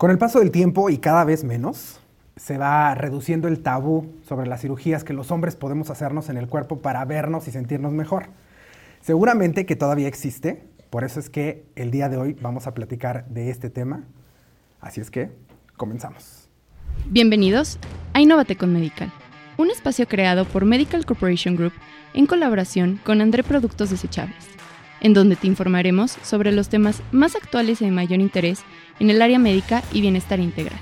[0.00, 2.00] Con el paso del tiempo y cada vez menos,
[2.34, 6.48] se va reduciendo el tabú sobre las cirugías que los hombres podemos hacernos en el
[6.48, 8.28] cuerpo para vernos y sentirnos mejor.
[9.02, 13.26] Seguramente que todavía existe, por eso es que el día de hoy vamos a platicar
[13.28, 14.04] de este tema.
[14.80, 15.32] Así es que
[15.76, 16.48] comenzamos.
[17.04, 17.78] Bienvenidos
[18.14, 19.12] a Innovate con Medical,
[19.58, 21.74] un espacio creado por Medical Corporation Group
[22.14, 24.48] en colaboración con André Productos Desechables,
[25.02, 28.64] en donde te informaremos sobre los temas más actuales y de mayor interés
[29.00, 30.78] en el área médica y bienestar integral,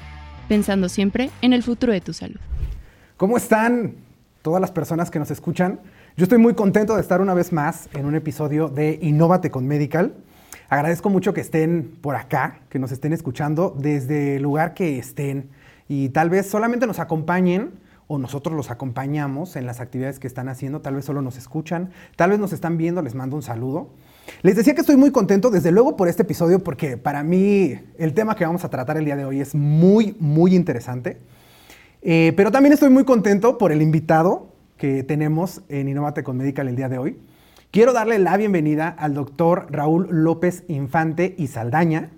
[0.49, 2.41] pensando siempre en el futuro de tu salud.
[3.17, 3.95] ¿Cómo están
[4.43, 5.81] todas las personas que nos escuchan?
[6.17, 9.67] Yo estoy muy contento de estar una vez más en un episodio de Innovate con
[9.67, 10.15] Medical.
[10.69, 15.51] Agradezco mucho que estén por acá, que nos estén escuchando desde el lugar que estén
[15.89, 17.71] y tal vez solamente nos acompañen
[18.09, 21.91] o nosotros los acompañamos en las actividades que están haciendo, tal vez solo nos escuchan,
[22.17, 23.91] tal vez nos están viendo, les mando un saludo.
[24.43, 28.15] Les decía que estoy muy contento, desde luego, por este episodio, porque para mí el
[28.15, 31.19] tema que vamos a tratar el día de hoy es muy, muy interesante.
[32.03, 36.69] Eh, pero también estoy muy contento por el invitado que tenemos en Innovate con Medical
[36.69, 37.19] el día de hoy.
[37.71, 42.11] Quiero darle la bienvenida al doctor Raúl López Infante y Saldaña.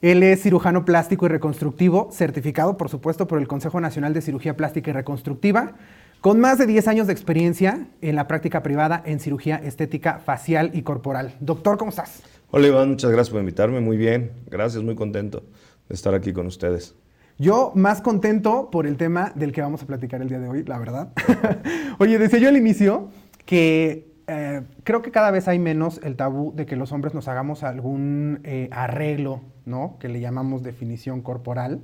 [0.00, 4.56] Él es cirujano plástico y reconstructivo, certificado, por supuesto, por el Consejo Nacional de Cirugía
[4.56, 5.72] Plástica y Reconstructiva,
[6.20, 10.70] con más de 10 años de experiencia en la práctica privada en cirugía estética facial
[10.74, 11.34] y corporal.
[11.40, 12.22] Doctor, ¿cómo estás?
[12.50, 13.80] Hola Iván, muchas gracias por invitarme.
[13.80, 15.44] Muy bien, gracias, muy contento
[15.88, 16.94] de estar aquí con ustedes.
[17.38, 20.64] Yo más contento por el tema del que vamos a platicar el día de hoy,
[20.64, 21.12] la verdad.
[21.98, 23.10] Oye, decía yo al inicio
[23.44, 27.28] que eh, creo que cada vez hay menos el tabú de que los hombres nos
[27.28, 29.96] hagamos algún eh, arreglo, ¿no?
[30.00, 31.80] Que le llamamos definición corporal.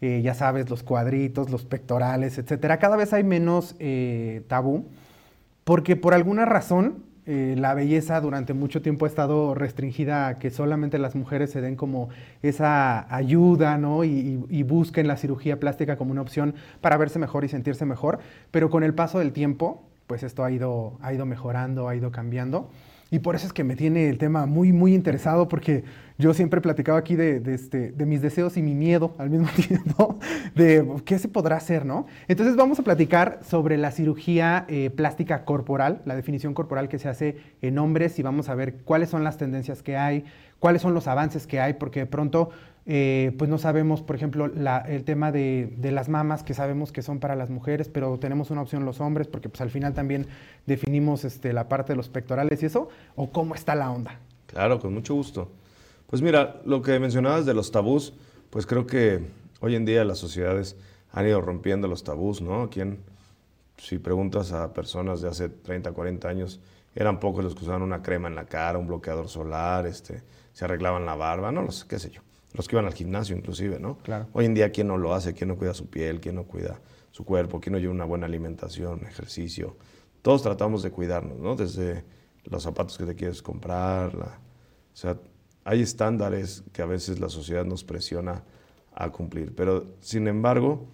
[0.00, 2.78] Eh, ya sabes, los cuadritos, los pectorales, etcétera.
[2.78, 4.86] Cada vez hay menos eh, tabú,
[5.64, 10.50] porque por alguna razón eh, la belleza durante mucho tiempo ha estado restringida a que
[10.50, 12.08] solamente las mujeres se den como
[12.42, 14.04] esa ayuda, ¿no?
[14.04, 18.20] Y, y, busquen la cirugía plástica como una opción para verse mejor y sentirse mejor.
[18.52, 22.12] Pero con el paso del tiempo, pues esto ha ido, ha ido mejorando, ha ido
[22.12, 22.70] cambiando.
[23.10, 25.84] Y por eso es que me tiene el tema muy, muy interesado, porque
[26.18, 29.48] yo siempre he platicado aquí de, este, de, mis deseos y mi miedo al mismo
[29.68, 30.18] tiempo,
[30.54, 32.06] de qué se podrá hacer, ¿no?
[32.28, 37.08] Entonces vamos a platicar sobre la cirugía eh, plástica corporal, la definición corporal que se
[37.08, 40.24] hace en hombres y vamos a ver cuáles son las tendencias que hay,
[40.58, 42.50] cuáles son los avances que hay, porque de pronto
[42.86, 46.92] eh, pues no sabemos, por ejemplo, la, el tema de, de, las mamas, que sabemos
[46.92, 49.92] que son para las mujeres, pero tenemos una opción los hombres, porque pues al final
[49.92, 50.28] también
[50.66, 54.20] definimos este, la parte de los pectorales y eso, o cómo está la onda.
[54.46, 55.50] Claro, con mucho gusto.
[56.06, 58.14] Pues mira, lo que mencionabas de los tabús,
[58.50, 59.26] pues creo que
[59.60, 60.76] hoy en día las sociedades
[61.10, 62.70] han ido rompiendo los tabús, ¿no?
[62.70, 63.00] Quien,
[63.78, 66.60] si preguntas a personas de hace 30, 40 años,
[66.94, 70.22] eran pocos los que usaban una crema en la cara, un bloqueador solar, este,
[70.52, 72.22] se arreglaban la barba, no los, qué sé yo
[72.56, 73.98] los que iban al gimnasio inclusive, ¿no?
[73.98, 74.28] Claro.
[74.32, 75.34] Hoy en día, ¿quién no lo hace?
[75.34, 76.20] ¿Quién no cuida su piel?
[76.20, 76.80] ¿Quién no cuida
[77.10, 77.60] su cuerpo?
[77.60, 79.76] ¿Quién no lleva una buena alimentación, ejercicio?
[80.22, 81.54] Todos tratamos de cuidarnos, ¿no?
[81.54, 82.04] Desde
[82.44, 85.18] los zapatos que te quieres comprar, la, o sea,
[85.66, 88.44] hay estándares que a veces la sociedad nos presiona
[88.94, 90.86] a cumplir, pero sin embargo,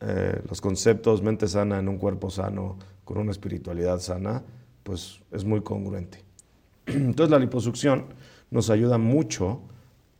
[0.00, 4.44] eh, los conceptos mente sana en un cuerpo sano, con una espiritualidad sana,
[4.84, 6.22] pues es muy congruente.
[6.86, 8.06] Entonces la liposucción
[8.52, 9.62] nos ayuda mucho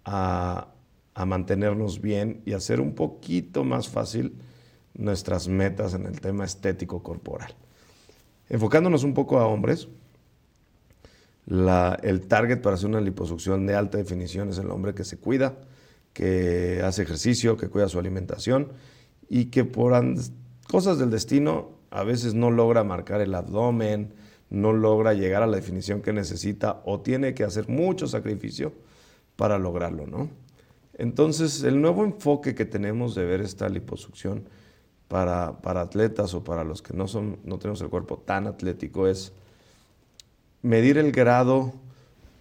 [0.04, 0.66] a,
[1.14, 4.34] a, mantenernos bien y hacer un poquito más fácil
[4.94, 7.54] nuestras metas en el tema estético corporal.
[8.48, 9.88] Enfocándonos un poco a hombres,
[11.50, 15.58] el target para hacer una liposucción de alta definición es el hombre que se cuida,
[16.12, 18.68] que hace ejercicio, que cuida su alimentación
[19.28, 19.92] y que por
[20.68, 24.14] cosas del destino a veces no logra marcar el abdomen,
[24.48, 28.72] no logra llegar a la definición que necesita o tiene que hacer mucho sacrificio
[29.36, 30.28] para lograrlo, ¿no?
[30.98, 34.44] Entonces, el nuevo enfoque que tenemos de ver esta liposucción
[35.08, 39.08] para, para atletas o para los que no, son, no tenemos el cuerpo tan atlético
[39.08, 39.32] es
[40.62, 41.72] medir el grado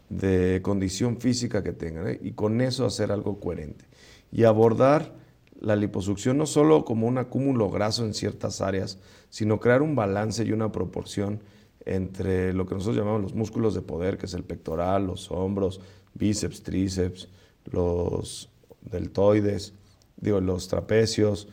[0.10, 2.20] de condición física que tengan ¿eh?
[2.22, 3.86] y con eso hacer algo coherente
[4.32, 5.14] y abordar
[5.60, 8.98] la liposucción no solo como un acúmulo graso en ciertas áreas,
[9.30, 11.42] sino crear un balance y una proporción
[11.86, 15.82] entre lo que nosotros llamamos los músculos de poder, que es el pectoral, los hombros,
[16.14, 17.30] bíceps, tríceps,
[17.66, 18.50] los
[18.82, 19.74] deltoides,
[20.18, 21.48] digo, los trapecios,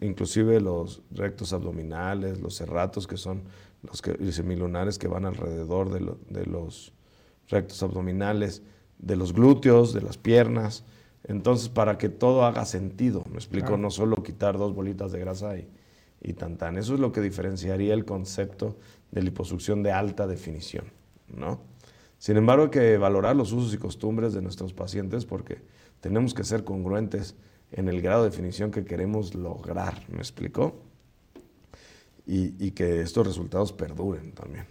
[0.00, 3.42] inclusive los rectos abdominales, los serratos, que son
[3.82, 6.92] los que, semilunares que van alrededor de, lo, de, los
[7.48, 8.62] rectos abdominales,
[8.98, 10.84] de los glúteos, de las piernas.
[11.24, 13.82] Entonces, para que todo haga sentido, me explico, claro.
[13.82, 15.68] no solo quitar dos bolitas de grasa y,
[16.20, 16.76] y tan tan.
[16.78, 18.76] Eso es lo que diferenciaría el concepto
[19.10, 20.86] de liposucción de alta definición,
[21.28, 21.60] ¿no?
[22.18, 25.62] Sin embargo, hay que valorar los usos y costumbres de nuestros pacientes porque
[26.00, 27.36] tenemos que ser congruentes
[27.70, 30.74] en el grado de definición que queremos lograr, ¿me explicó?
[32.30, 34.66] Y, que estos resultados perduren también.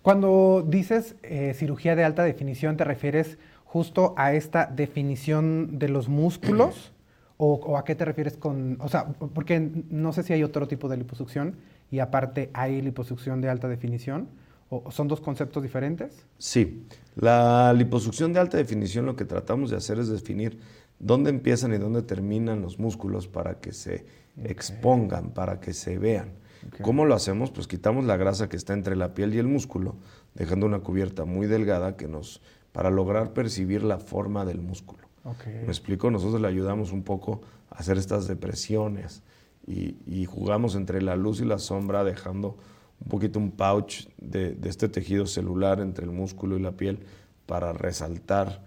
[0.00, 6.08] Cuando dices eh, cirugía de alta definición, ¿te refieres justo a esta definición de los
[6.08, 6.92] músculos?
[7.36, 8.78] ¿O, a qué te refieres con.?
[8.80, 11.56] O sea, porque no sé si hay otro tipo de liposucción
[11.90, 14.28] y aparte hay liposucción de alta definición.
[14.70, 16.26] ¿O son dos conceptos diferentes?
[16.38, 16.84] Sí.
[17.16, 20.58] La liposucción de alta definición lo que tratamos de hacer es definir
[20.98, 24.04] dónde empiezan y dónde terminan los músculos para que se
[24.42, 26.32] expongan, para que se vean.
[26.82, 27.50] ¿Cómo lo hacemos?
[27.50, 29.96] Pues quitamos la grasa que está entre la piel y el músculo,
[30.34, 32.40] dejando una cubierta muy delgada que nos,
[32.72, 35.08] para lograr percibir la forma del músculo.
[35.46, 36.10] ¿Me explico?
[36.10, 39.22] Nosotros le ayudamos un poco a hacer estas depresiones
[39.66, 42.56] y, jugamos entre la luz y la sombra, dejando
[43.00, 47.00] un poquito un pouch de, de este tejido celular entre el músculo y la piel
[47.46, 48.62] para resaltar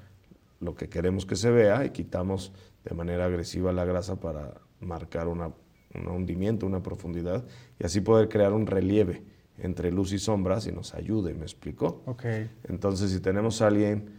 [0.60, 2.54] lo que queremos que se vea y quitamos
[2.84, 5.52] de manera agresiva la grasa para marcar una,
[5.96, 7.46] un hundimiento, una profundidad
[7.80, 9.24] y así poder crear un relieve
[9.58, 12.02] entre luz y sombras y nos ayude, ¿me explico?
[12.06, 12.50] Okay.
[12.64, 14.10] Entonces, si tenemos a alguien,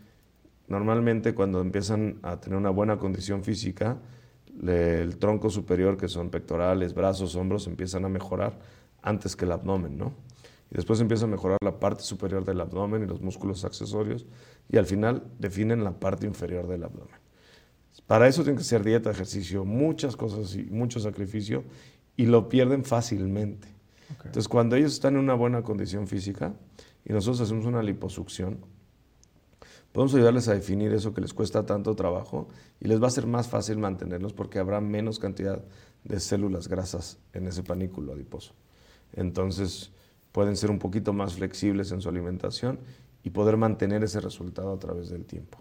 [0.69, 3.99] normalmente cuando empiezan a tener una buena condición física,
[4.67, 8.59] el tronco superior, que son pectorales, brazos, hombros, empiezan a mejorar
[9.03, 10.13] antes que el abdomen, ¿no?
[10.71, 14.27] Y después empieza a mejorar la parte superior del abdomen y los músculos accesorios
[14.71, 17.22] y al final definen la parte inferior del abdomen.
[18.07, 21.65] Para eso tiene que ser dieta, ejercicio, muchas cosas y mucho sacrificio
[22.17, 23.69] y lo pierden fácilmente.
[24.25, 26.55] Entonces, cuando ellos están en una buena condición física
[27.05, 28.59] y nosotros hacemos una liposucción,
[29.93, 32.49] podemos ayudarles a definir eso que les cuesta tanto trabajo
[32.81, 35.63] y les va a ser más fácil mantenerlos porque habrá menos cantidad
[36.05, 38.53] de células grasas en ese panículo adiposo.
[39.15, 39.91] Entonces,
[40.33, 42.81] pueden ser un poquito más flexibles en su alimentación
[43.23, 45.59] y poder mantener ese resultado a través del tiempo.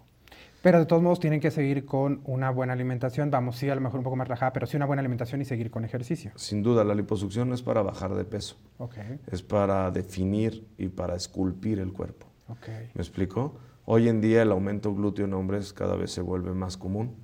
[0.62, 3.32] Pero de todos modos tienen que seguir con una buena alimentación.
[3.32, 5.46] Vamos, sí, a lo mejor un poco más relajada, pero sí una buena alimentación y
[5.46, 6.32] seguir con ejercicio.
[6.36, 8.58] Sin duda, la liposucción no es para bajar de peso.
[8.78, 9.20] Okay.
[9.28, 12.28] Es para definir y para esculpir el cuerpo.
[12.48, 12.92] Okay.
[12.94, 13.56] ¿Me explico?
[13.86, 17.16] Hoy en día el aumento glúteo en hombres cada vez se vuelve más común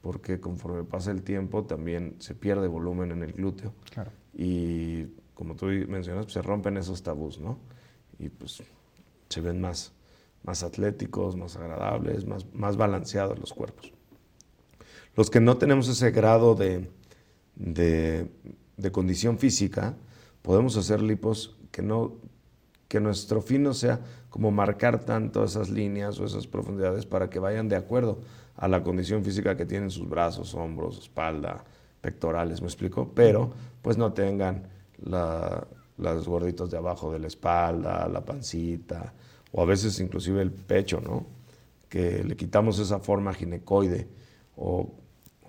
[0.00, 3.74] porque conforme pasa el tiempo también se pierde volumen en el glúteo.
[3.92, 4.12] Claro.
[4.32, 7.58] Y como tú mencionas, pues, se rompen esos tabús, ¿no?
[8.18, 8.62] Y pues
[9.28, 9.92] se ven más,
[10.46, 13.92] más atléticos, más agradables, más, más balanceados los cuerpos.
[15.16, 16.88] Los que no tenemos ese grado de,
[17.56, 19.96] de, condición física,
[20.42, 22.14] podemos hacer lipos que, no,
[22.86, 24.00] que nuestro fin no sea
[24.30, 28.20] como marcar tanto esas líneas o esas profundidades para que vayan de acuerdo
[28.56, 31.64] a la condición física que tienen sus brazos, hombros, espalda,
[32.00, 33.10] pectorales, ¿me explico?
[33.14, 33.50] Pero
[33.82, 34.68] pues no tengan
[35.02, 35.66] la,
[35.96, 39.12] los gorditos de abajo de la espalda, la pancita,
[39.56, 41.26] o a veces inclusive el pecho, ¿no?
[41.88, 44.06] Que le quitamos esa forma ginecoide
[44.54, 44.92] o,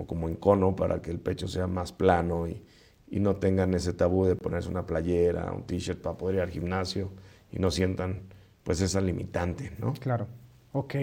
[0.08, 2.64] como en cono para que el pecho sea más plano y,
[3.10, 6.50] y no tengan ese tabú de ponerse una playera, un t-shirt para poder ir al
[6.50, 7.12] gimnasio
[7.52, 8.22] y no sientan
[8.64, 9.94] pues esa limitante, ¿no?
[9.94, 10.28] Claro,
[10.72, 10.96] ok.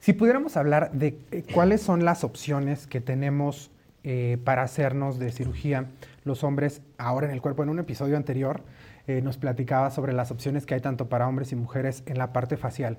[0.00, 3.70] Si pudiéramos hablar de eh, cuáles son las opciones que tenemos
[4.04, 5.86] eh, para hacernos de cirugía
[6.24, 7.62] los hombres ahora en el cuerpo.
[7.62, 8.62] En un episodio anterior
[9.06, 12.32] eh, nos platicaba sobre las opciones que hay tanto para hombres y mujeres en la
[12.32, 12.98] parte facial.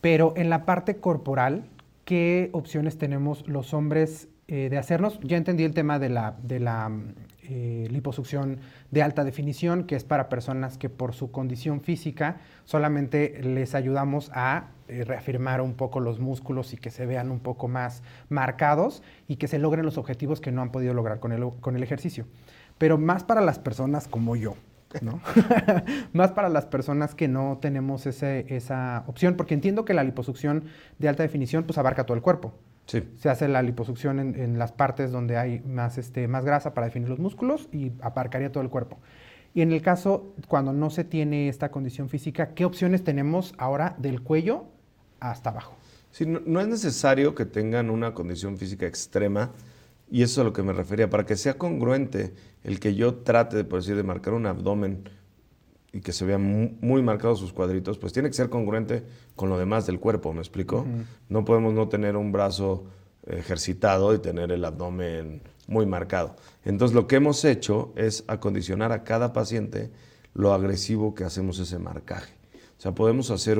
[0.00, 1.64] Pero en la parte corporal,
[2.04, 5.20] ¿qué opciones tenemos los hombres eh, de hacernos?
[5.22, 6.90] Ya entendí el tema de la, de la
[7.54, 13.42] eh, liposucción de alta definición, que es para personas que por su condición física solamente
[13.42, 17.68] les ayudamos a eh, reafirmar un poco los músculos y que se vean un poco
[17.68, 21.46] más marcados y que se logren los objetivos que no han podido lograr con el,
[21.60, 22.24] con el ejercicio.
[22.78, 24.54] Pero más para las personas como yo,
[25.02, 25.20] ¿no?
[26.14, 30.64] más para las personas que no tenemos esa opción, porque entiendo que la liposucción
[30.98, 32.54] de alta definición pues abarca todo el cuerpo.
[32.86, 37.08] Se hace la liposucción en, las partes donde hay más, este, más grasa para definir
[37.08, 38.98] los músculos y aparcaría todo el cuerpo.
[39.54, 43.94] Y en el caso, cuando no se tiene esta condición física, ¿qué opciones tenemos ahora
[43.98, 44.64] del cuello
[45.20, 45.76] hasta abajo?
[46.10, 49.50] Sí, no, es necesario que tengan una condición física extrema,
[50.10, 52.34] y eso es a lo que me refería, para que sea congruente
[52.64, 55.08] el que yo trate, por decir, de marcar un abdomen
[55.92, 59.04] y que se vean muy, marcados sus cuadritos, pues tiene que ser congruente
[59.36, 60.86] con lo demás del cuerpo, ¿me explico?
[61.28, 62.84] No podemos no tener un brazo
[63.26, 66.36] ejercitado y tener el abdomen muy marcado.
[66.64, 69.90] Entonces lo que hemos hecho es acondicionar a cada paciente
[70.34, 72.34] lo agresivo que hacemos ese marcaje.
[72.78, 73.58] O sea, podemos hacer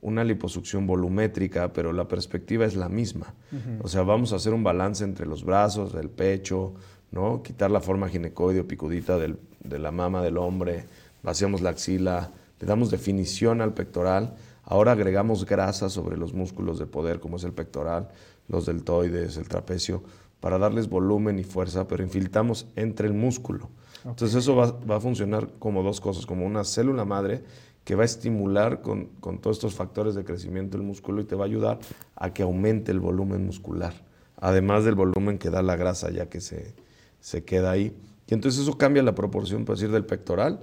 [0.00, 3.34] una liposucción volumétrica, pero la perspectiva es la misma.
[3.82, 6.74] O sea, vamos a hacer un balance entre los brazos, el pecho,
[7.10, 7.42] ¿no?
[7.42, 10.86] Quitar la forma ginecoide o picudita de la mama del hombre,
[11.22, 14.34] vaciamos la axila, le damos definición al pectoral,
[14.70, 18.08] Ahora agregamos grasa sobre los músculos de poder, como es el pectoral,
[18.48, 20.02] los deltoides, el trapecio,
[20.40, 23.70] para darles volumen y fuerza, pero infiltramos entre el músculo.
[24.04, 27.42] Entonces eso va, a funcionar como dos cosas, como una célula madre
[27.82, 31.34] que va a estimular con, con, todos estos factores de crecimiento del músculo y te
[31.34, 31.78] va a ayudar
[32.14, 33.94] a que aumente el volumen muscular,
[34.36, 36.74] además del volumen que da la grasa ya que se,
[37.20, 37.96] se queda ahí.
[38.26, 40.60] Y entonces eso cambia la proporción, por decir, del pectoral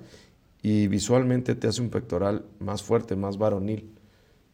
[0.65, 3.93] y visualmente te hace un pectoral más fuerte, más varonil.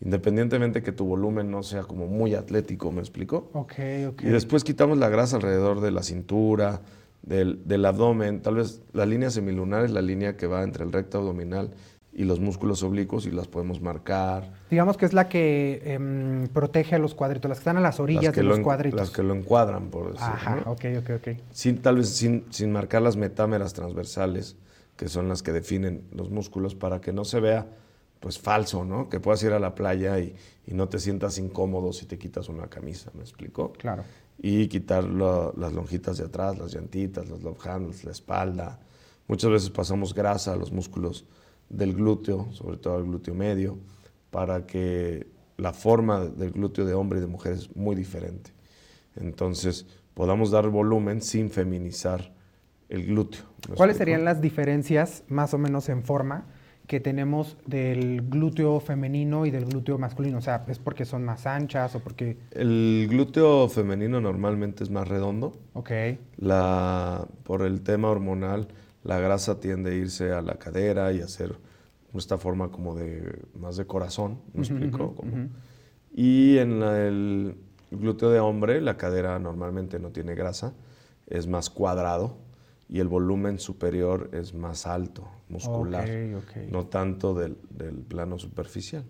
[0.01, 3.49] Independientemente que tu volumen no sea como muy atlético, ¿me explico?
[3.53, 3.75] Ok,
[4.09, 4.23] ok.
[4.23, 6.81] Y después quitamos la grasa alrededor de la cintura,
[7.21, 8.41] del, del, abdomen.
[8.41, 11.71] Tal vez la línea semilunar es la línea que va entre el recto abdominal
[12.11, 14.51] y los músculos oblicuos y las podemos marcar.
[14.69, 18.01] Digamos que es la que em, protege a los cuadritos, las que están a las
[18.01, 18.99] orillas de los cuadritos.
[18.99, 20.25] Las que lo encuadran, por decirlo.
[20.25, 21.27] Ajá, ok, ok, ok.
[21.53, 24.57] Sin, tal vez sin, sin marcar las metámeras transversales,
[25.01, 27.67] que son las que definen los músculos, para que no se vea
[28.19, 29.09] pues falso, ¿no?
[29.09, 30.35] Que puedas ir a la playa y,
[30.67, 33.73] no te sientas incómodo si te quitas una camisa, ¿me explico?
[33.73, 34.03] Claro.
[34.37, 38.79] Y quitar las lonjitas de atrás, las llantitas, los love handles, la espalda.
[39.27, 41.25] Muchas veces pasamos grasa a los músculos
[41.67, 43.79] del glúteo, sobre todo al glúteo medio,
[44.29, 45.25] para que
[45.57, 48.51] la forma del glúteo de hombre y de mujer es muy diferente.
[49.15, 52.39] Entonces, podamos dar volumen sin feminizar
[52.91, 53.41] el glúteo.
[53.75, 56.45] ¿Cuáles serían las diferencias más o menos en forma?
[56.87, 60.39] que tenemos del glúteo femenino y del glúteo masculino?
[60.39, 62.37] O sea, ¿es porque son más anchas o porque...?
[62.51, 65.53] El glúteo femenino normalmente es más redondo.
[65.71, 65.91] Ok.
[66.35, 68.67] La, por el tema hormonal,
[69.05, 71.55] la grasa tiende a irse a la cadera y a hacer
[72.13, 75.15] esta forma como de más de corazón, ¿me explico?
[76.13, 77.55] Y en el
[77.89, 80.73] glúteo de hombre, la cadera normalmente no tiene grasa,
[81.27, 82.50] es más cuadrado
[82.91, 86.09] y el volumen superior es más alto, muscular,
[86.69, 87.55] no tanto del,
[88.07, 89.05] plano superficial.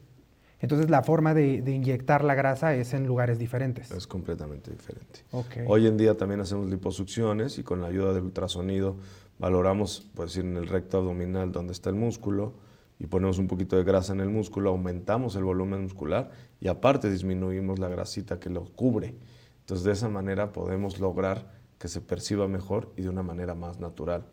[0.60, 3.90] Entonces la forma de, inyectar la grasa es en lugares diferentes.
[3.90, 5.22] Es completamente diferente.
[5.66, 8.98] Hoy en día también hacemos liposucciones y con la ayuda del ultrasonido
[9.40, 12.54] valoramos, pues en el recto abdominal donde está el músculo
[13.00, 17.10] y ponemos un poquito de grasa en el músculo, aumentamos el volumen muscular y aparte
[17.10, 19.16] disminuimos la grasita que lo cubre.
[19.62, 23.80] Entonces de esa manera podemos lograr que se perciba mejor y de una manera más
[23.80, 24.24] natural.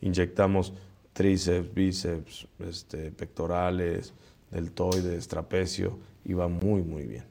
[0.00, 0.72] Inyectamos
[1.12, 4.14] tríceps, bíceps, este, pectorales,
[4.50, 7.24] deltoides, trapecio y va muy, muy bien.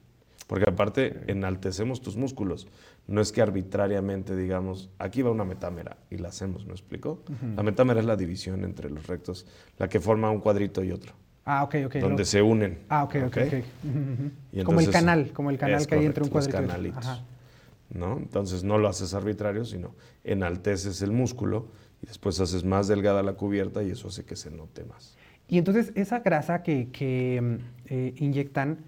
[0.45, 2.67] Porque aparte enaltecemos tus músculos.
[3.07, 7.23] No es que arbitrariamente digamos, aquí va una metámera y la hacemos, ¿me explico?
[7.55, 9.47] La metámera es la división entre los rectos,
[9.79, 11.13] la que forma un cuadrito y otro.
[11.45, 11.95] Ah, ok, ok.
[11.95, 12.83] Donde se unen.
[12.89, 14.63] Ah, ok, ok, okay.
[14.63, 16.61] como el canal, como el canal que hay entre un cuadrito.
[16.61, 17.23] Los canalitos.
[17.93, 18.17] ¿No?
[18.17, 21.67] Entonces no lo haces arbitrario, sino enalteces el músculo
[22.01, 25.15] y después haces más delgada la cubierta y eso hace que se note más.
[25.47, 27.55] Y entonces esa grasa que, mm,
[27.87, 28.79] eh, inyectan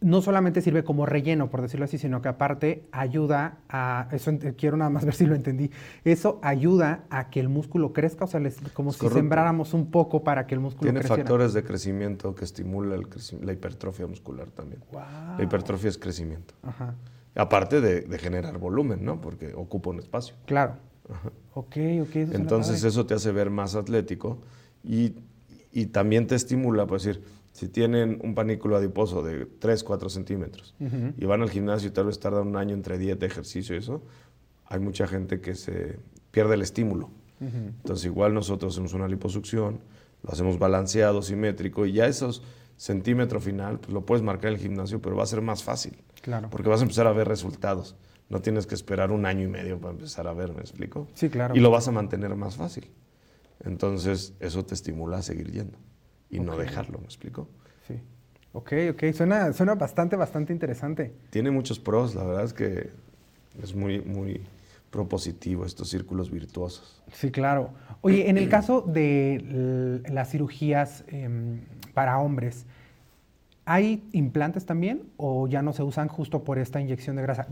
[0.00, 4.76] no solamente sirve como relleno, por decirlo así, sino que aparte ayuda a, eso quiero
[4.76, 5.70] nada más ver si lo entendí,
[6.04, 8.40] eso ayuda a que el músculo crezca, o sea,
[8.72, 11.08] como si sembráramos un poco para que el músculo crezca.
[11.08, 13.02] Tiene factores de crecimiento que estimulan
[13.42, 14.82] la hipertrofia muscular también.
[14.92, 16.54] La hipertrofia es crecimiento.
[16.62, 16.94] Ajá.
[17.34, 19.20] Aparte de, generar volumen, ¿no?
[19.20, 20.34] Porque ocupa un espacio.
[20.46, 20.76] Claro.
[21.54, 22.16] Ok, ok.
[22.32, 24.38] Entonces eso te hace ver más atlético
[24.84, 25.14] y,
[25.92, 27.22] también te estimula, por decir,
[27.52, 30.74] si tienen un panículo adiposo de 3, 4 centímetros
[31.16, 34.02] y van al gimnasio y tal vez tardan un año entre dieta, ejercicio y eso,
[34.66, 35.98] hay mucha gente que se
[36.30, 37.10] pierde el estímulo.
[37.40, 39.80] Entonces igual nosotros hacemos una liposucción,
[40.22, 42.42] lo hacemos balanceado, simétrico y ya esos
[42.80, 45.98] centímetros final pues lo puedes marcar en el gimnasio, pero va a ser más fácil.
[46.22, 46.48] Claro.
[46.48, 47.94] Porque vas a empezar a ver resultados.
[48.30, 51.06] No tienes que esperar un año y medio para empezar a ver, ¿me explico?
[51.12, 51.54] Sí, claro.
[51.54, 52.90] Y lo vas a mantener más fácil.
[53.64, 55.76] Entonces, eso te estimula a seguir yendo
[56.30, 57.48] y no dejarlo, ¿me explico?
[57.86, 58.00] Sí.
[58.54, 59.12] Ok, ok.
[59.12, 61.12] Suena, suena bastante, bastante interesante.
[61.28, 62.88] Tiene muchos pros, la verdad es que
[63.62, 64.40] es muy, muy
[64.90, 67.02] propositivo estos círculos virtuosos.
[67.12, 67.74] Sí, claro.
[68.00, 71.60] Oye, en el caso de las cirugías em,
[71.94, 72.66] para hombres,
[73.66, 77.46] ¿Hay implantes también o ya no se usan justo por esta inyección de grasa?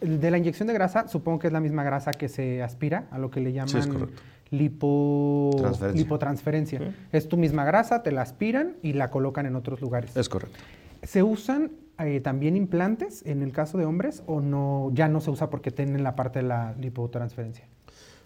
[0.00, 3.18] De la inyección de grasa, supongo que es la misma grasa que se aspira, a
[3.18, 4.08] lo que le llaman
[4.50, 6.92] lipotransferencia.
[7.12, 10.16] Es tu misma grasa, te la aspiran y la colocan en otros lugares.
[10.16, 10.58] Es correcto.
[11.04, 11.70] ¿Se usan
[12.00, 15.70] eh, también implantes en el caso de hombres o no ya no se usa porque
[15.70, 17.64] tienen la parte de la lipotransferencia?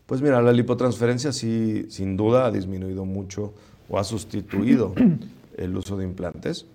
[0.07, 3.53] Pues mira, la lipotransferencia sí, sin duda ha disminuido mucho
[3.91, 4.95] o ha sustituido
[5.57, 6.67] el uso de implantes.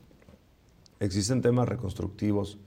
[1.00, 2.58] Existen temas reconstructivos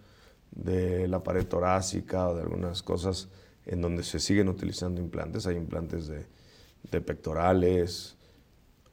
[0.51, 3.29] de la pared torácica o de algunas cosas
[3.67, 5.47] en donde se siguen utilizando implantes.
[5.47, 8.17] Hay implantes de, pectorales,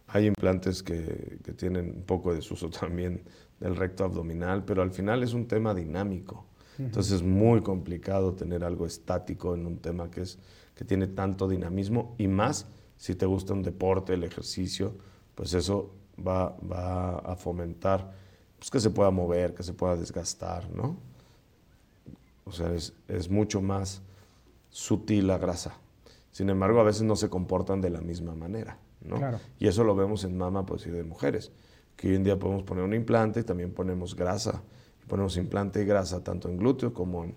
[0.07, 3.23] Hay implantes que, que, tienen un poco de desuso también
[3.59, 6.45] del recto abdominal, pero al final es un tema dinámico.
[6.77, 10.39] Entonces es muy complicado tener algo estático en un tema que, es,
[10.75, 14.93] que tiene tanto dinamismo y más si te gusta un deporte, el ejercicio,
[15.35, 15.93] pues eso
[16.25, 18.11] va, va a fomentar
[18.59, 20.97] pues, que se pueda mover, que se pueda desgastar, ¿no?
[22.45, 24.01] O sea, es, es mucho más
[24.69, 25.77] sutil la grasa.
[26.31, 29.17] Sin embargo, a veces no se comportan de la misma manera, ¿no?
[29.59, 31.51] Y eso lo vemos en mama, pues, y de mujeres,
[31.95, 34.61] que hoy en día podemos poner un implante y también ponemos grasa.
[35.07, 37.35] Ponemos implante y grasa tanto en glúteo como en,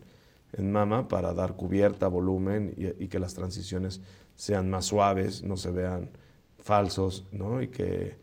[0.53, 4.03] en mama para dar cubierta, volumen y, y, que las transiciones
[4.35, 6.11] sean más suaves, no se vean
[6.59, 7.62] falsos, ¿no?
[7.62, 8.17] Y que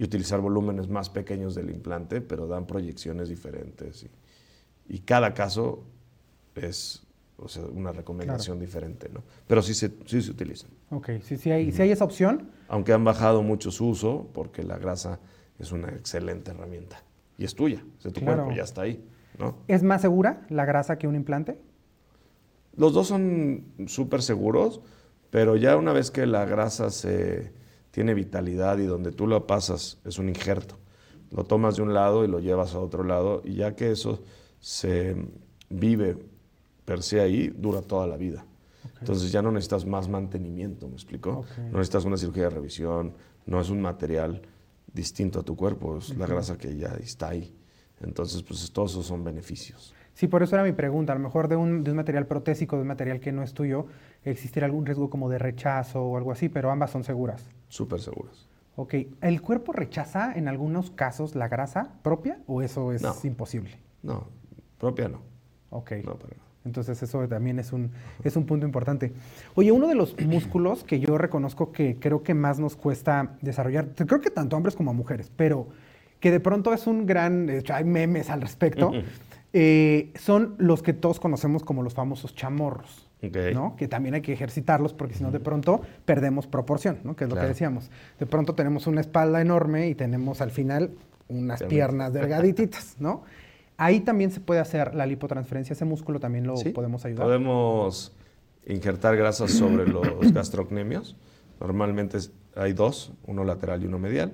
[0.00, 4.02] y utilizar volúmenes más pequeños del implante, pero dan proyecciones diferentes.
[4.02, 4.10] Y,
[4.88, 5.84] y cada caso
[6.54, 7.02] es
[7.36, 9.22] o sea, una recomendación diferente, ¿no?
[9.46, 10.70] Pero sí se, sí se utilizan.
[10.88, 12.48] Ok, sí, sí, hay, hay esa opción.
[12.68, 15.20] Aunque han bajado mucho su uso, porque la grasa
[15.58, 17.02] es una excelente herramienta.
[17.36, 19.04] Y es tuya, es de tu cuerpo, ya está ahí,
[19.38, 19.58] ¿no?
[19.68, 21.58] ¿Es más segura la grasa que un implante?
[22.74, 24.80] Los dos son súper seguros,
[25.28, 27.52] pero ya una vez que la grasa se
[27.90, 30.76] tiene vitalidad y donde tú lo pasas es un injerto.
[31.30, 34.20] Lo tomas de un lado y lo llevas a otro lado y ya que eso
[34.58, 35.16] se
[35.68, 36.16] vive
[36.84, 38.44] per se ahí, dura toda la vida.
[39.00, 41.44] Entonces ya no necesitas más mantenimiento, ¿me explicó?
[41.56, 43.14] No necesitas una cirugía de revisión,
[43.46, 44.42] no es un material
[44.92, 47.54] distinto a tu cuerpo, es la grasa que ya está ahí.
[48.00, 49.94] Entonces, pues todos esos son beneficios.
[50.20, 51.14] Sí, por eso era mi pregunta.
[51.14, 53.54] A lo mejor de un, de un material protésico, de un material que no es
[53.54, 53.86] tuyo,
[54.22, 57.48] existirá algún riesgo como de rechazo o algo así, pero ambas son seguras.
[57.68, 58.46] Súper seguras.
[58.76, 58.96] Ok.
[59.22, 63.78] ¿El cuerpo rechaza en algunos casos la grasa propia o eso es imposible?
[64.02, 64.26] No,
[64.76, 65.22] propia no.
[65.70, 65.92] Ok.
[66.04, 66.18] No,
[66.66, 67.90] Entonces eso también es un,
[68.22, 69.14] es un punto importante.
[69.54, 73.88] Oye, uno de los músculos que yo reconozco que creo que más nos cuesta desarrollar,
[73.94, 75.68] creo que tanto hombres como mujeres, pero
[76.20, 78.92] que de pronto es un gran, de hecho hay memes al respecto,
[79.52, 83.06] eh, son los que todos conocemos como los famosos chamorros.
[83.52, 83.76] ¿no?
[83.76, 87.16] Que también hay que ejercitarlos porque si no de pronto perdemos proporción, ¿no?
[87.16, 87.90] Que es lo que decíamos.
[88.18, 90.92] De pronto tenemos una espalda enorme y tenemos al final
[91.28, 93.22] unas piernas delgadititas, ¿no?
[93.76, 97.24] Ahí también se puede hacer la lipotransferencia, ese músculo también lo podemos ayudar.
[97.24, 98.14] Podemos
[98.66, 101.16] injertar grasas sobre los gastrocnemios.
[101.60, 102.18] Normalmente
[102.56, 104.32] hay dos, uno lateral y uno medial.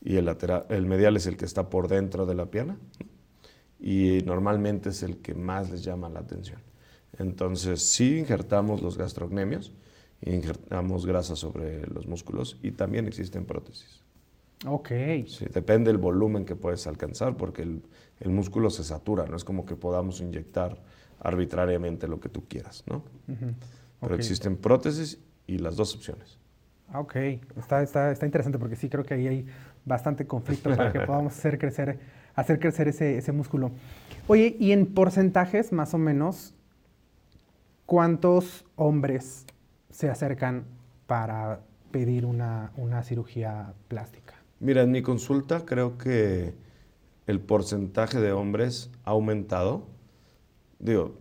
[0.00, 2.76] Y el, lateral, el medial es el que está por dentro de la pierna.
[3.80, 6.60] Y normalmente es el que más les llama la atención.
[7.18, 9.72] Entonces, sí injertamos los gastrocnemios,
[10.22, 14.02] injertamos grasa sobre los músculos y también existen prótesis.
[14.66, 14.88] Ok.
[15.26, 17.82] Sí, depende del volumen que puedes alcanzar, porque el,
[18.20, 20.82] el, músculo se satura, no es como que podamos inyectar
[21.20, 23.04] arbitrariamente lo que tú quieras, ¿no?
[24.00, 26.38] Pero existen prótesis y las dos opciones.
[26.88, 27.16] Ah, ok,
[27.56, 29.46] está, está, está, interesante porque sí creo que ahí hay
[29.84, 31.98] bastante conflicto para que podamos hacer crecer,
[32.38, 33.72] hacer crecer ese, ese músculo.
[34.28, 36.54] Oye, y en porcentajes más o menos,
[37.84, 39.44] ¿cuántos hombres
[39.90, 40.64] se acercan
[41.08, 42.70] para pedir una,
[43.02, 44.34] cirugía plástica?
[44.60, 46.54] Mira, en mi consulta creo que
[47.26, 49.88] el porcentaje de hombres ha aumentado.
[50.78, 51.18] Digo,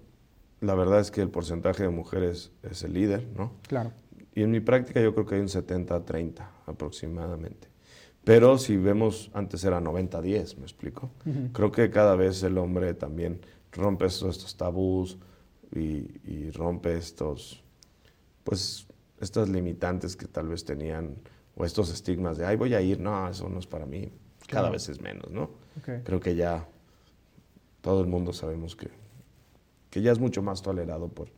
[0.62, 3.54] la verdad es que el porcentaje de mujeres es el líder, ¿no?
[3.68, 3.92] Claro.
[4.36, 7.70] Y en mi práctica yo creo que hay un 70-30 aproximadamente.
[8.28, 11.10] Pero si vemos, antes era 90-10, me explico.
[11.54, 13.40] Creo que cada vez el hombre también
[13.72, 15.18] rompe estos tabús,
[15.74, 17.64] y, rompe estos,
[18.44, 18.88] pues,
[19.20, 21.16] estas limitantes que tal vez tenían
[21.56, 24.12] o estos estigmas de, ay, voy a ir, no, eso no es para mí.
[24.48, 25.50] Cada vez es menos, ¿no?
[26.04, 26.68] Creo que ya
[27.82, 28.90] todo el mundo sabemos que,
[29.90, 31.30] que ya es mucho más tolerado por,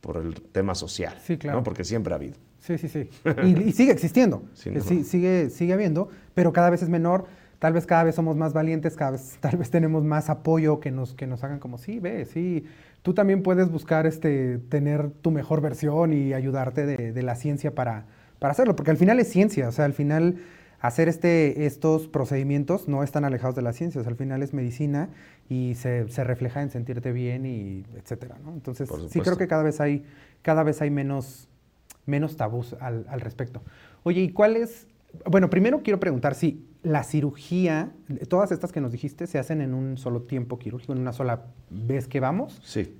[0.00, 1.58] por el tema social, sí, claro.
[1.58, 1.64] ¿no?
[1.64, 2.36] Porque siempre ha habido.
[2.60, 3.08] Sí, sí, sí.
[3.66, 4.44] Y, sigue existiendo.
[4.54, 7.26] sí, sigue, sigue habiendo, pero cada vez es menor.
[7.58, 10.90] Tal vez cada vez somos más valientes, cada vez, tal vez tenemos más apoyo que
[10.90, 12.66] nos, que nos hagan como, sí, ve, sí,
[13.02, 18.04] tú también puedes buscar este, tener tu mejor versión y ayudarte de, la ciencia para,
[18.38, 20.36] para, hacerlo, porque al final es ciencia, o sea, al final
[20.80, 24.52] hacer este, estos procedimientos no están alejados de la ciencia, o sea, al final es
[24.52, 25.08] medicina
[25.48, 28.52] y se, se refleja en sentirte bien y etcétera, ¿no?
[28.52, 30.04] Entonces, sí creo que cada vez hay,
[30.42, 31.48] cada vez hay menos,
[32.04, 33.62] menos tabús al, al respecto.
[34.02, 34.86] Oye, ¿y cuál es
[35.26, 37.92] bueno, primero quiero preguntar si la cirugía,
[38.28, 41.46] todas estas que nos dijiste, se hacen en un solo tiempo quirúrgico, en una sola
[41.70, 42.60] vez que vamos.
[42.62, 42.96] Sí.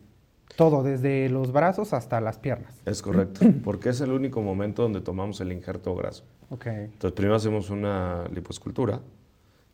[0.57, 2.81] Todo, desde los brazos hasta las piernas.
[2.87, 6.25] Es correcto, porque es el único momento donde tomamos el injerto graso.
[6.51, 6.67] Ok.
[6.67, 9.01] Entonces, primero hacemos una liposcultura,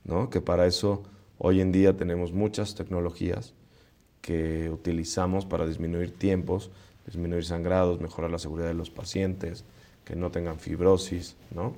[0.04, 0.30] ¿no?
[0.30, 1.02] Que para eso
[1.38, 3.54] hoy en día tenemos muchas tecnologías
[4.20, 6.70] que utilizamos para disminuir tiempos,
[7.06, 9.64] disminuir sangrados, mejorar la seguridad de los pacientes,
[10.04, 11.74] que no tengan fibrosis, ¿no?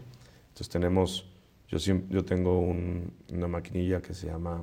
[0.53, 1.27] Entonces tenemos
[1.69, 1.79] Yo,
[2.11, 4.63] yo tengo una maquinilla que se llama,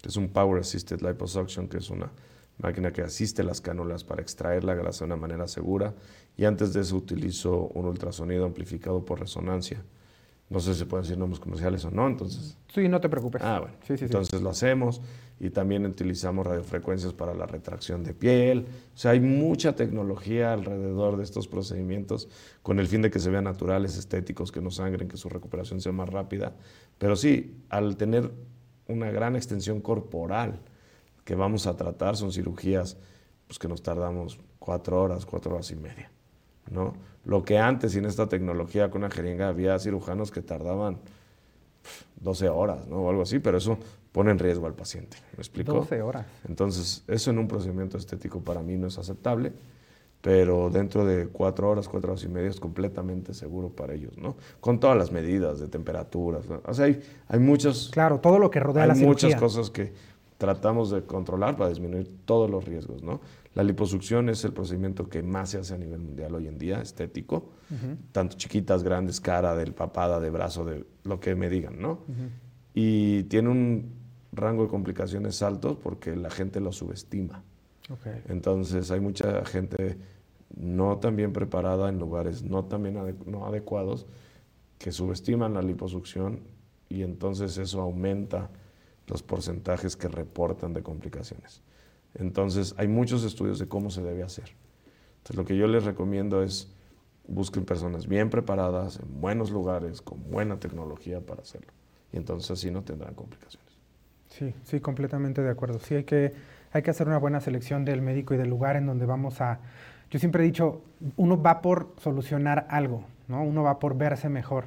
[0.00, 2.10] que es un Power Assisted Liposuction, que es una
[2.56, 5.94] máquina que asiste las cánulas para extraer la grasa de una manera segura.
[6.38, 9.84] Y antes de eso utilizo un ultrasonido amplificado por resonancia.
[10.50, 12.56] No sé si se pueden decir nombres comerciales o no, entonces...
[12.72, 13.42] Sí, no te preocupes.
[13.44, 13.74] Ah, bueno.
[13.86, 15.02] entonces lo hacemos
[15.38, 18.66] y también utilizamos radiofrecuencias para la retracción de piel.
[18.94, 22.28] O sea, hay mucha tecnología alrededor de estos procedimientos
[22.62, 25.82] con el fin de que se vean naturales, estéticos, que no sangren, que su recuperación
[25.82, 26.56] sea más rápida.
[26.96, 28.32] Pero sí, al tener
[28.86, 30.60] una gran extensión corporal
[31.26, 32.96] que vamos a tratar, son cirugías
[33.46, 36.10] pues, que nos tardamos cuatro horas, cuatro horas y media.
[36.70, 36.94] ¿no?
[37.28, 40.96] Lo que antes, sin esta tecnología con una jeringa, había cirujanos que tardaban
[42.22, 43.02] 12 horas, ¿no?
[43.02, 43.76] O algo así, pero eso
[44.12, 45.18] pone en riesgo al paciente.
[45.36, 45.74] ¿Me explico?
[45.74, 46.26] 12 horas.
[46.48, 49.52] Entonces, eso en un procedimiento estético para mí no es aceptable,
[50.22, 54.34] pero dentro de cuatro horas, cuatro horas y media es completamente seguro para ellos, ¿no?
[54.60, 56.46] Con todas las medidas de temperaturas.
[56.64, 57.90] O sea, hay, hay muchos...
[57.92, 59.28] Claro, todo lo que rodea la cirugía.
[59.28, 59.92] Hay muchas cosas que
[60.38, 63.20] tratamos de controlar para disminuir todos los riesgos, ¿no?
[63.58, 66.80] La liposucción es el procedimiento que más se hace a nivel mundial hoy en día,
[66.80, 67.50] estético,
[68.12, 72.04] tanto chiquitas, grandes, cara, del papada, de brazo, de lo que me digan, ¿no?
[72.72, 73.94] Y tiene un
[74.30, 77.42] rango de complicaciones altos porque la gente lo subestima.
[78.28, 79.98] Entonces hay mucha gente
[80.54, 84.06] no tan bien preparada en lugares no tan bien no adecuados
[84.78, 86.42] que subestiman la liposucción
[86.88, 88.50] y entonces eso aumenta
[89.08, 91.60] los porcentajes que reportan de complicaciones.
[92.14, 94.52] Entonces, hay muchos estudios de cómo se debe hacer.
[95.18, 96.72] Entonces, lo que yo les recomiendo es
[97.28, 101.72] busquen personas bien preparadas, en buenos lugares, con buena tecnología para hacerlo.
[102.12, 103.68] Y entonces así no tendrán complicaciones.
[104.28, 105.78] Sí, sí, completamente de acuerdo.
[105.78, 106.32] Sí, hay que,
[106.72, 109.60] hay que hacer una buena selección del médico y del lugar en donde vamos a...
[110.10, 110.82] Yo siempre he dicho,
[111.16, 113.42] uno va por solucionar algo, ¿no?
[113.42, 114.64] Uno va por verse mejor.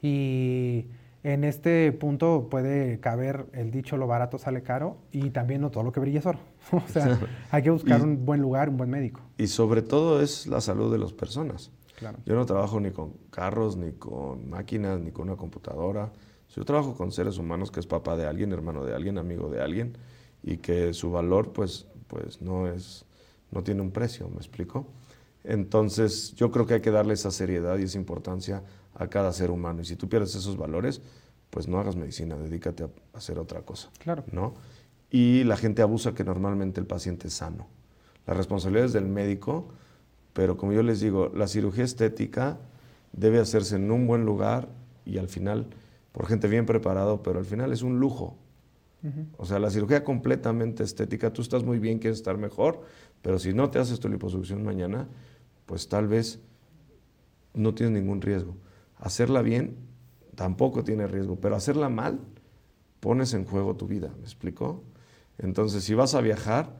[0.00, 0.86] Y
[1.24, 5.84] en este punto puede caber el dicho lo barato sale caro y también no todo
[5.84, 6.38] lo que brilla es oro.
[6.86, 7.18] o sea,
[7.50, 9.20] hay que buscar un buen lugar, un buen médico.
[9.36, 11.70] Y sobre todo es la salud de las personas.
[11.98, 12.18] Claro.
[12.24, 16.12] Yo no trabajo ni con carros, ni con máquinas, ni con una computadora.
[16.54, 19.62] Yo trabajo con seres humanos que es papá de alguien, hermano de alguien, amigo de
[19.62, 19.96] alguien
[20.42, 23.04] y que su valor pues, pues no, es,
[23.50, 24.86] no tiene un precio, ¿me explico?
[25.44, 28.62] Entonces yo creo que hay que darle esa seriedad y esa importancia
[28.94, 29.82] a cada ser humano.
[29.82, 31.00] Y si tú pierdes esos valores,
[31.50, 33.90] pues no hagas medicina, dedícate a hacer otra cosa.
[33.98, 34.24] Claro.
[34.32, 34.54] ¿no?
[35.10, 37.66] Y la gente abusa que normalmente el paciente es sano.
[38.26, 39.68] La responsabilidad es del médico,
[40.34, 42.58] pero como yo les digo, la cirugía estética
[43.12, 44.68] debe hacerse en un buen lugar
[45.04, 45.66] y al final
[46.12, 48.36] por gente bien preparada, pero al final es un lujo.
[49.36, 52.82] O sea, la cirugía completamente estética, tú estás muy bien, quieres estar mejor,
[53.22, 55.06] pero si no te haces tu liposucción mañana,
[55.66, 56.40] pues tal vez
[57.54, 58.56] no tienes ningún riesgo.
[58.96, 59.76] Hacerla bien
[60.34, 62.18] tampoco tiene riesgo, pero hacerla mal
[63.00, 64.82] pones en juego tu vida, ¿me explicó?
[65.38, 66.70] Entonces, si vas a viajar,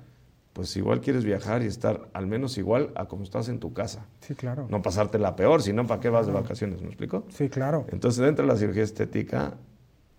[0.52, 4.06] pues igual quieres viajar y estar al menos igual a como estás en tu casa.
[4.20, 4.66] Sí, claro.
[4.68, 7.24] No pasarte la peor, sino para qué vas de vacaciones, ¿me explico?
[7.28, 7.86] Sí, claro.
[7.90, 9.54] Entonces, dentro de la cirugía estética,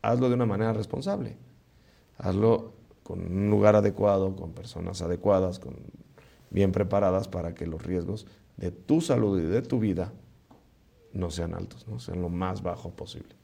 [0.02, 1.38] hazlo de una manera responsable.
[2.18, 2.74] Hazlo
[3.04, 5.76] con un lugar adecuado, con personas adecuadas, con
[6.50, 8.26] bien preparadas para que los riesgos
[8.58, 10.14] de tu salud y de tu vida
[11.14, 12.00] no sean altos, ¿no?
[12.00, 13.39] sean lo más bajo posible.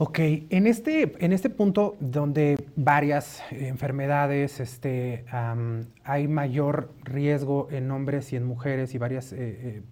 [0.00, 5.24] Ok, en este, en este punto donde varias enfermedades, este,
[6.04, 9.82] hay mayor riesgo en hombres y en mujeres y varias eh,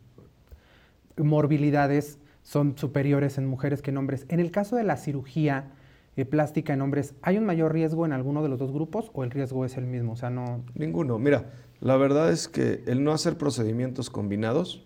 [1.16, 4.26] eh, morbilidades son superiores en mujeres que en hombres.
[4.28, 5.72] En el caso de la cirugía
[6.16, 9.24] eh, plástica en hombres, ¿hay un mayor riesgo en alguno de los dos grupos o
[9.24, 10.12] el riesgo es el mismo?
[10.12, 10.62] O sea, no...
[10.76, 11.18] Ninguno.
[11.18, 11.46] Mira,
[11.80, 14.85] la verdad es que el no hacer procedimientos combinados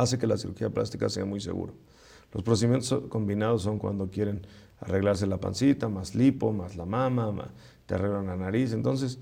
[0.00, 1.74] hace que la cirugía plástica sea muy seguro.
[2.32, 4.46] Los procedimientos combinados son cuando quieren
[4.80, 7.50] arreglarse la pancita, más lipo, más la mama,
[7.86, 8.72] te arreglan la nariz.
[8.72, 9.18] Entonces,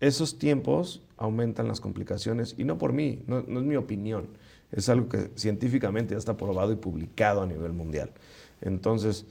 [0.00, 4.28] esos tiempos aumentan las complicaciones y no por mí, no, es mi opinión,
[4.70, 8.10] es algo que científicamente ya está probado y publicado a nivel mundial.
[8.60, 9.26] Entonces,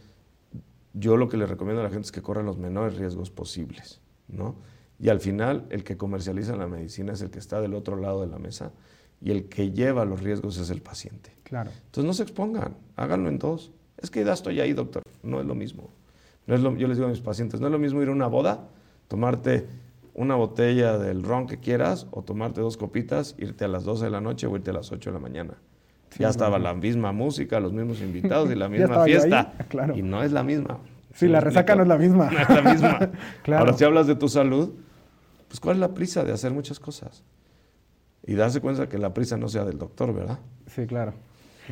[0.93, 3.99] yo lo que le recomiendo a la gente es que corran los menores riesgos posibles,
[4.27, 4.55] ¿no?
[4.99, 8.21] Y al final, el que comercializa la medicina es el que está del otro lado
[8.21, 8.71] de la mesa
[9.23, 11.35] y el que lleva los riesgos es el paciente.
[11.43, 11.71] Claro.
[11.85, 13.71] Entonces no se expongan, háganlo en dos.
[13.97, 15.01] Es que ya estoy ahí, doctor.
[15.23, 15.89] No es lo mismo.
[16.45, 18.11] No es lo, yo les digo a mis pacientes, no es lo mismo ir a
[18.11, 18.67] una boda,
[19.07, 19.65] tomarte
[20.13, 24.11] una botella del ron que quieras o tomarte dos copitas, irte a las 12 de
[24.11, 25.53] la noche o irte a las 8 de la mañana.
[26.19, 29.53] ya estaba la misma música, los mismos invitados y la misma fiesta.
[29.69, 29.97] Claro.
[29.97, 30.79] Y no es la misma.
[31.13, 32.29] Sí, la resaca no es la misma.
[32.31, 33.11] No es la misma.
[33.41, 33.61] claro.
[33.61, 34.73] Ahora, si hablas de tu salud,
[35.47, 37.23] pues ¿cuál es la prisa de hacer muchas cosas?
[38.25, 40.39] Y darse cuenta que la prisa no sea del doctor, ¿verdad?
[40.67, 41.13] Sí, claro.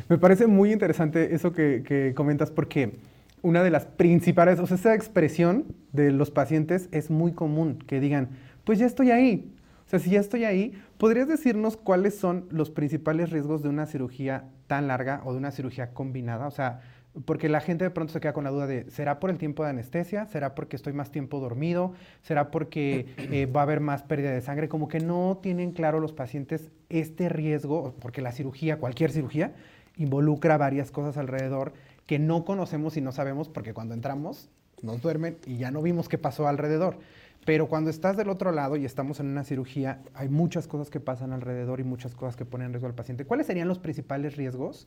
[0.08, 2.98] Me parece muy interesante eso que, que comentas porque
[3.42, 8.00] una de las principales, o sea, esa expresión de los pacientes es muy común, que
[8.00, 8.30] digan,
[8.64, 9.52] pues ya estoy ahí.
[9.86, 13.86] O sea, si ya estoy ahí, ¿podrías decirnos cuáles son los principales riesgos de una
[13.86, 16.46] cirugía tan larga o de una cirugía combinada?
[16.46, 16.80] O sea,
[17.24, 19.64] porque la gente de pronto se queda con la duda de, ¿será por el tiempo
[19.64, 20.26] de anestesia?
[20.26, 21.92] ¿Será porque estoy más tiempo dormido?
[22.22, 24.68] ¿Será porque eh, va a haber más pérdida de sangre?
[24.68, 29.52] Como que no tienen claro los pacientes este riesgo, porque la cirugía, cualquier cirugía,
[29.96, 31.74] involucra varias cosas alrededor
[32.06, 34.48] que no conocemos y no sabemos porque cuando entramos
[34.82, 36.98] nos duermen y ya no vimos qué pasó alrededor.
[37.44, 41.00] Pero cuando estás del otro lado y estamos en una cirugía, hay muchas cosas que
[41.00, 43.24] pasan alrededor y muchas cosas que ponen en riesgo al paciente.
[43.24, 44.86] ¿Cuáles serían los principales riesgos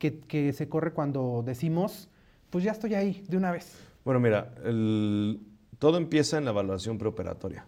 [0.00, 2.08] que, se corre cuando decimos,
[2.50, 3.78] pues ya estoy ahí de una vez?
[4.04, 4.52] Bueno, mira,
[5.78, 7.66] todo empieza en la evaluación preoperatoria.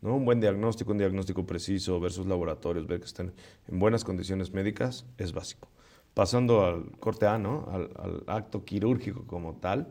[0.00, 0.16] ¿no?
[0.16, 3.32] Un buen diagnóstico, un diagnóstico preciso versus laboratorios, ver que estén
[3.68, 5.68] en buenas condiciones médicas es básico
[6.14, 7.66] pasando al corte A, ¿no?
[7.70, 9.88] al, acto quirúrgico como tal,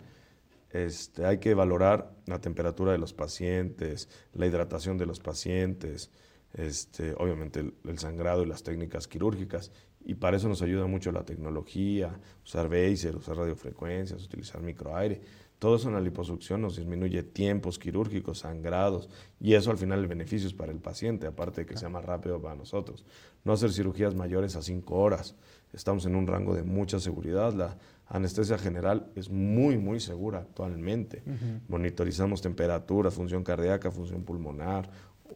[0.71, 6.11] este, hay que valorar la temperatura de los pacientes, la hidratación de los pacientes,
[6.53, 9.71] este, obviamente el, sangrado y las técnicas quirúrgicas.
[10.05, 15.21] Y para eso nos ayuda mucho la tecnología, usar Baser, usar radiofrecuencias, utilizar microaire.
[15.59, 19.09] Todo eso en la liposucción nos disminuye tiempos quirúrgicos, sangrados,
[19.39, 22.03] y eso al final el beneficio es para el paciente, aparte de que sea más
[22.03, 23.05] rápido para nosotros.
[23.43, 25.35] No hacer cirugías mayores a cinco horas.
[25.71, 27.53] Estamos en un rango de mucha seguridad.
[27.53, 31.21] La anestesia general es muy, muy segura actualmente.
[31.67, 34.89] Monitorizamos temperatura, función cardíaca, función pulmonar,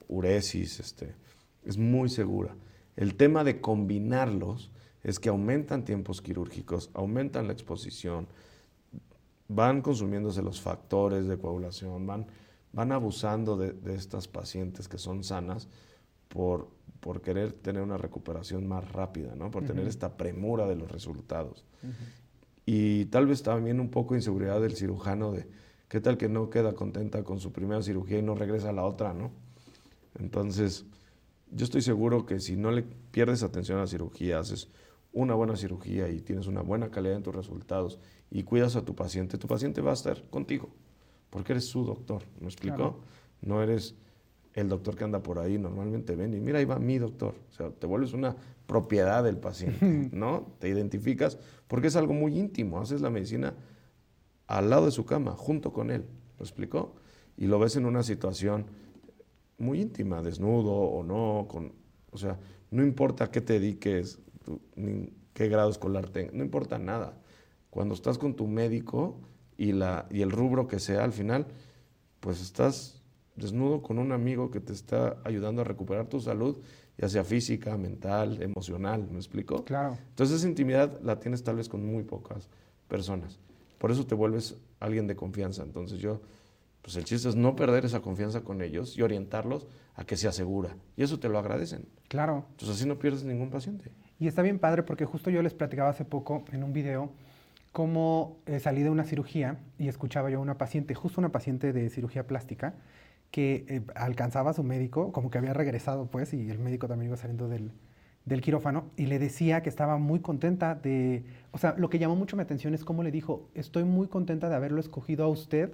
[0.08, 1.14] uresis, este,
[1.64, 2.56] es muy segura.
[2.96, 4.72] El tema de combinarlos
[5.04, 8.28] es que aumentan tiempos quirúrgicos, aumentan la exposición,
[9.48, 12.28] van consumiéndose los factores de coagulación, van,
[12.74, 15.68] van abusando de, estas pacientes que son sanas
[16.28, 19.52] por, por, querer tener una recuperación más rápida, ¿no?
[19.52, 21.66] por tener esta premura de los resultados.
[22.66, 25.48] Y tal vez también un poco inseguridad del cirujano de
[25.88, 28.84] qué tal que no queda contenta con su primera cirugía y no regresa a la
[28.84, 29.30] otra, ¿no?
[30.18, 30.86] Entonces,
[31.52, 34.70] yo estoy seguro que si no le pierdes atención a la cirugía, haces
[35.14, 38.96] una buena cirugía y tienes una buena calidad en tus resultados y cuidas a tu
[38.96, 40.70] paciente, tu paciente va a estar contigo,
[41.30, 43.00] porque eres su doctor, ¿me explico?
[43.42, 43.96] No eres
[44.54, 47.54] el doctor que anda por ahí, normalmente ven y mira, ahí va mi doctor, o
[47.54, 48.36] sea, te vuelves una
[48.68, 50.54] propiedad del paciente, ¿no?
[50.60, 53.54] Te identificas porque es algo muy íntimo, haces la medicina
[54.48, 56.06] al lado de su cama, junto con él,
[56.38, 56.96] ¿me explico?
[57.38, 58.66] Y lo ves en una situación
[59.58, 61.74] muy íntima, desnudo o no, con,
[62.12, 62.40] o sea,
[62.72, 64.20] no importa qué te dediques,
[64.76, 67.18] ni qué grado escolar tengas, no importa nada
[67.76, 69.20] cuando estás con tu médico
[69.58, 71.46] y, la, y el rubro que sea, al final,
[72.22, 73.02] pues estás
[73.36, 76.58] desnudo con un amigo que te está ayudando a recuperar tu salud,
[76.98, 79.66] ya sea física, mental, emocional, ¿me explico?
[79.66, 79.98] Claro.
[80.08, 82.48] Entonces esa intimidad la tienes tal vez con muy pocas
[82.88, 83.40] personas.
[83.78, 85.62] Por eso te vuelves alguien de confianza.
[85.64, 86.22] Entonces yo,
[86.86, 90.28] pues el chiste es no perder esa confianza con ellos y orientarlos a que se
[90.28, 90.78] asegura.
[90.96, 91.88] Y eso te lo agradecen.
[92.10, 92.46] Claro.
[92.52, 93.90] Entonces así no pierdes ningún paciente.
[94.20, 97.12] Y está bien padre porque justo yo les platicaba hace poco en un video
[97.72, 101.74] cómo eh, salí de una cirugía y escuchaba yo a una paciente, justo una paciente
[101.74, 102.76] de cirugía plástica,
[103.32, 107.10] que eh, alcanzaba a su médico, como que había regresado pues, y el médico también
[107.10, 107.72] iba saliendo del,
[108.26, 112.16] del quirófano, y le decía que estaba muy contenta de, o sea, lo que llamó
[112.16, 115.74] mucho mi atención es cómo le dijo, estoy muy contenta de haberlo escogido a usted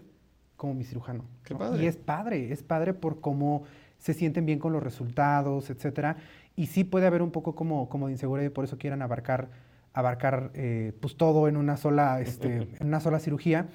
[0.61, 1.25] como mi cirujano.
[1.43, 1.83] Qué padre.
[1.83, 3.63] Y es padre, es padre por cómo
[3.97, 6.17] se sienten bien con los resultados, etcétera.
[6.55, 9.49] Y sí puede haber un poco como, como de inseguridad y por eso quieran abarcar
[9.91, 13.69] abarcar eh, pues todo en una, sola, este, en una sola cirugía.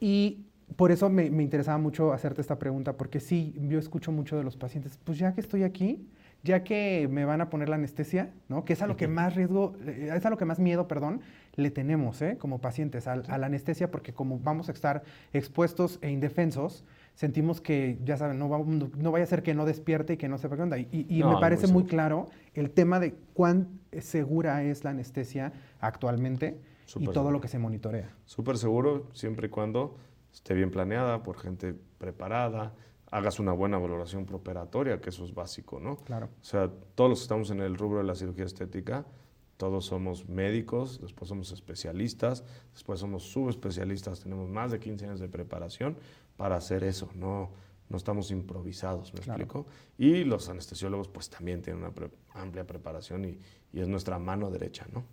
[0.00, 4.36] Y por eso me, me, interesaba mucho hacerte esta pregunta, porque sí, yo escucho mucho
[4.36, 6.04] de los pacientes, pues ya que estoy aquí,
[6.42, 8.64] ya que me van a poner la anestesia, ¿no?
[8.64, 11.20] Que es a lo que más riesgo, eh, es a lo que más miedo, perdón,
[11.58, 12.36] le tenemos, ¿eh?
[12.38, 17.60] Como pacientes, a, a la anestesia, porque como vamos a estar expuestos e indefensos, sentimos
[17.60, 20.54] que, ya saben, no, no vaya a ser que no despierte y que no sepa
[20.54, 20.78] qué onda.
[20.78, 26.60] Y, y, me parece muy, claro el tema de cuán segura es la anestesia actualmente
[26.96, 28.08] y todo lo que se monitorea.
[28.24, 29.96] Súper seguro, siempre y cuando
[30.32, 32.72] esté bien planeada por gente preparada,
[33.10, 35.96] hagas una buena valoración preoperatoria, que eso es básico, ¿no?
[35.96, 36.28] Claro.
[36.40, 39.06] O sea, todos los que estamos en el rubro de la cirugía estética,
[39.58, 45.28] todos somos médicos, después somos especialistas, después somos subespecialistas, tenemos más de 15 años de
[45.28, 45.98] preparación
[46.36, 47.50] para hacer eso, no,
[47.88, 49.66] no estamos improvisados, ¿me explico?
[49.98, 51.92] Y los anestesiólogos pues también tienen una
[52.34, 53.38] amplia preparación y,
[53.72, 55.04] y, es nuestra mano derecha, ¿no?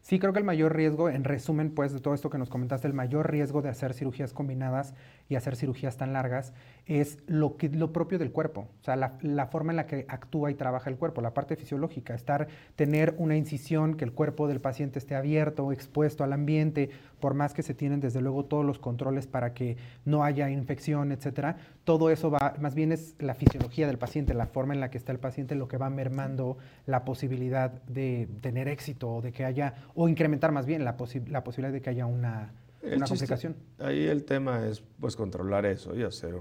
[0.00, 2.88] Sí, creo que el mayor riesgo, en resumen, pues, de todo esto que nos comentaste,
[2.88, 4.94] el mayor riesgo de hacer cirugías combinadas
[5.28, 6.52] y hacer cirugías tan largas
[6.86, 10.06] es lo, que, lo propio del cuerpo, o sea, la, la, forma en la que
[10.08, 14.48] actúa y trabaja el cuerpo, la parte fisiológica, estar, tener una incisión, que el cuerpo
[14.48, 16.90] del paciente esté abierto, expuesto al ambiente,
[17.20, 21.12] por más que se tienen desde luego todos los controles para que no haya infección,
[21.12, 24.90] etcétera, todo eso va, más bien es la fisiología del paciente, la forma en la
[24.90, 26.56] que está el paciente, lo que va mermando
[26.86, 30.96] la posibilidad de tener éxito o de que haya o incrementar más bien la,
[31.28, 32.52] la posibilidad de que haya una,
[32.82, 33.56] una complicación.
[33.78, 36.34] Ahí el tema es pues controlar eso y hacer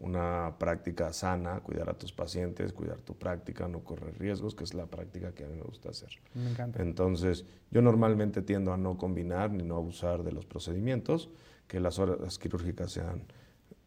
[0.00, 4.74] una práctica sana, cuidar a tus pacientes, cuidar tu práctica, no correr riesgos, que es
[4.74, 6.10] la práctica que a mí me gusta hacer.
[6.34, 6.80] Me encanta.
[6.80, 11.30] Entonces, yo normalmente tiendo a no combinar ni no abusar de los procedimientos,
[11.66, 13.24] que las horas quirúrgicas sean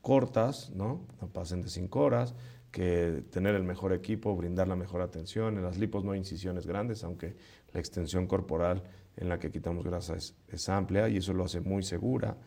[0.02, 1.06] cortas, ¿no?
[1.21, 2.36] No pasen de cinco horas,
[2.71, 5.58] que tener el mejor equipo, brindar la mejor atención.
[5.58, 7.36] En las lipos no hay incisiones grandes, aunque
[7.74, 8.84] la extensión corporal
[9.17, 12.38] en la que quitamos grasa es, amplia y eso lo hace muy segura.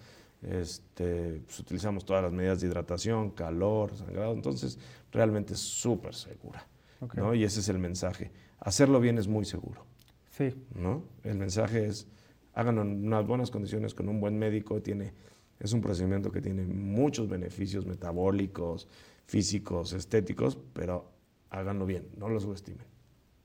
[0.51, 4.79] Este, pues, utilizamos todas las medidas de hidratación, calor, sangrado, entonces
[5.11, 6.67] realmente es súper segura.
[7.15, 7.35] ¿no?
[7.35, 8.31] Y ese es el mensaje.
[8.61, 9.85] Hacerlo bien es muy seguro.
[10.31, 10.55] Sí.
[10.75, 11.05] ¿no?
[11.23, 12.09] El mensaje es,
[12.55, 15.13] háganlo en unas buenas condiciones con un buen médico, tiene,
[15.59, 18.89] es un procedimiento que tiene muchos beneficios metabólicos,
[19.27, 21.11] físicos, estéticos, pero
[21.51, 22.87] háganlo bien, no lo subestimen.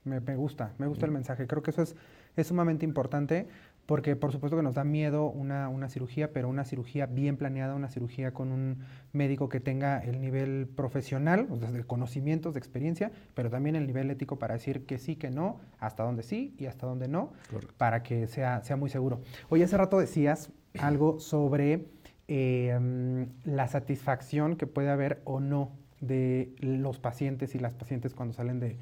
[0.06, 1.46] Me, gusta, me gusta el mensaje.
[1.46, 1.96] Creo que eso es,
[2.36, 3.48] es sumamente importante
[3.90, 7.74] porque por supuesto que nos da miedo una, una, cirugía, pero una cirugía bien planeada,
[7.74, 13.50] una cirugía con un médico que tenga el nivel profesional, de conocimientos, de experiencia, pero
[13.50, 16.86] también el nivel ético para decir que sí, que no, hasta dónde sí y hasta
[16.86, 17.34] dónde no,
[17.78, 19.22] para que sea, sea muy seguro.
[19.50, 21.88] Oye, hace rato decías algo sobre
[22.28, 28.36] eh, la satisfacción que puede haber o no de los pacientes y las pacientes cuando
[28.36, 28.78] salen de,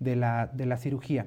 [0.00, 1.26] de, la, de la cirugía.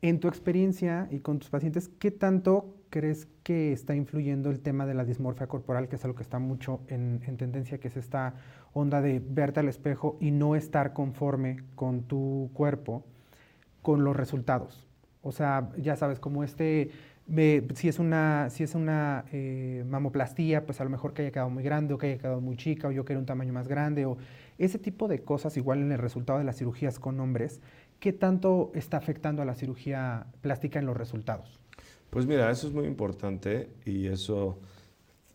[0.00, 4.86] En tu experiencia y con tus pacientes, ¿qué tanto crees que está influyendo el tema
[4.86, 7.96] de la dismorfia corporal, que es algo que está mucho en, en, tendencia, que es
[7.96, 8.34] esta
[8.72, 13.04] onda de verte al espejo y no estar conforme con tu cuerpo,
[13.82, 14.86] con los resultados?
[15.22, 16.90] O sea, ya sabes, como este
[17.74, 21.50] si es una, si es una eh, mamoplastía, pues a lo mejor que haya quedado
[21.50, 24.06] muy grande o que haya quedado muy chica o yo quiero un tamaño más grande
[24.06, 24.16] o
[24.56, 27.60] ese tipo de cosas igual en el resultado de las cirugías con hombres,
[28.00, 31.60] ¿qué tanto está afectando a la cirugía plástica en los resultados?
[32.10, 34.58] Pues mira, eso es muy importante y eso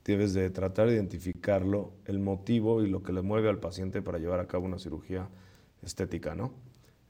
[0.03, 4.17] debes de tratar de identificarlo, el motivo y lo que le mueve al paciente para
[4.17, 5.29] llevar a cabo una cirugía
[5.81, 6.53] estética, ¿no?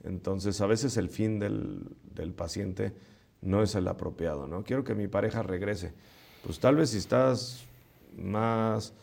[0.04, 2.94] Entonces, a veces el fin del, del paciente
[3.42, 4.64] no es el apropiado, ¿no?
[4.64, 5.94] Quiero que mi pareja regrese.
[6.44, 7.66] Pues tal vez si estás
[8.18, 8.94] más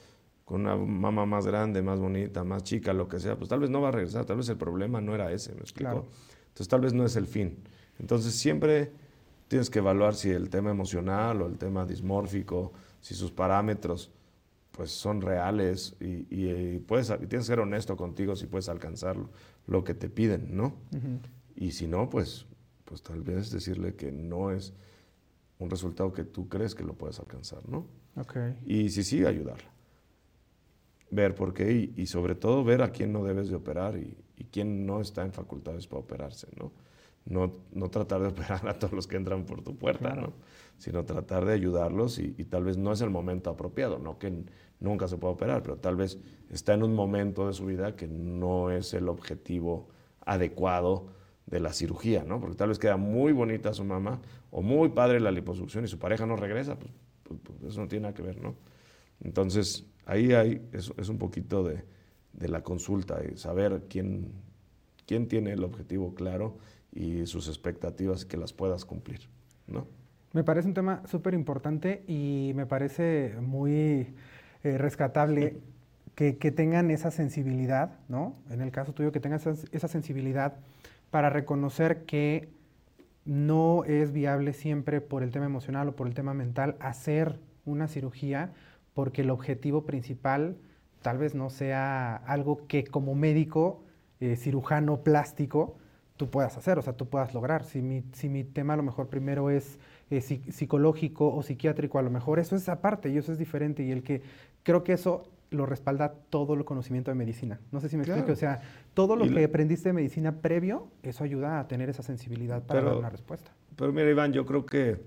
[0.45, 3.71] con una mamá más grande, más bonita, más chica, lo que sea, pues tal vez
[3.71, 6.09] no va a regresar, tal vez el problema no era ese, ¿me explico?
[6.51, 7.59] Entonces tal vez no es el fin.
[7.99, 8.93] Entonces siempre
[9.49, 14.13] tienes que evaluar si el tema emocional o el tema dismórfico, si sus parámetros
[14.71, 19.17] pues son reales y, puedes, tienes que ser honesto contigo si puedes alcanzar
[19.67, 20.75] lo, que te piden, ¿no?
[21.57, 22.47] Y si no, pues
[22.91, 24.73] pues tal vez decirle que no es
[25.61, 27.87] un resultado que tú crees que lo puedes alcanzar, ¿no?
[28.17, 28.59] Okay.
[28.67, 29.71] Y si sí, ayudarla.
[31.13, 34.87] Ver por qué y, sobre todo ver a quién no debes de operar y, quién
[34.87, 36.72] no está en facultades para operarse, ¿no?
[37.26, 37.53] ¿no?
[37.72, 40.33] No tratar de operar a todos los que entran por tu puerta, ¿no?
[40.79, 44.44] Sino tratar de ayudarlos y, y, tal vez no es el momento apropiado, no que
[44.81, 46.18] nunca se pueda operar, pero tal vez
[46.50, 49.88] está en un momento de su vida que no es el objetivo
[50.24, 51.09] adecuado
[51.46, 52.40] de la cirugía, ¿no?
[52.40, 55.98] Porque tal vez queda muy bonita su mamá o muy padre la liposucción y su
[55.98, 56.92] pareja no regresa, pues,
[57.24, 58.55] pues, pues eso no tiene nada que ver, ¿no?
[59.22, 61.85] Entonces, ahí hay, es, es un poquito de,
[62.33, 64.33] de, la consulta y saber quién,
[65.07, 66.59] quién tiene el objetivo claro
[66.93, 69.21] y sus expectativas que las puedas cumplir,
[69.66, 69.87] ¿no?
[70.33, 74.14] Me parece un tema súper importante y me parece muy
[74.62, 75.59] eh, rescatable
[76.14, 78.37] que, que, tengan esa sensibilidad, ¿no?
[78.49, 80.57] En el caso tuyo, que tengan esa, esa sensibilidad
[81.11, 82.49] para reconocer que
[83.25, 87.88] no es viable siempre por el tema emocional o por el tema mental hacer una
[87.88, 88.53] cirugía
[88.95, 90.57] porque el objetivo principal
[91.03, 93.83] tal vez no sea algo que como médico,
[94.21, 95.77] eh, cirujano plástico,
[96.16, 97.64] tú puedas hacer, o sea, tú puedas lograr.
[97.64, 99.79] Si mi, si mi tema a lo mejor primero es
[100.11, 103.83] eh, psicológico o psiquiátrico, a lo mejor eso es aparte y eso es diferente.
[103.83, 104.22] Y el que
[104.62, 107.59] creo que eso lo respalda todo el conocimiento de medicina.
[107.72, 108.33] No sé si me explico.
[108.33, 108.61] O sea,
[108.95, 112.97] todo lo que aprendiste de medicina previo, eso ayuda a tener esa sensibilidad para dar
[112.97, 113.53] una respuesta.
[113.77, 115.01] Pero mira, Iván, yo creo que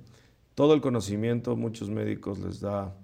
[0.56, 2.96] todo el conocimiento, muchos médicos les da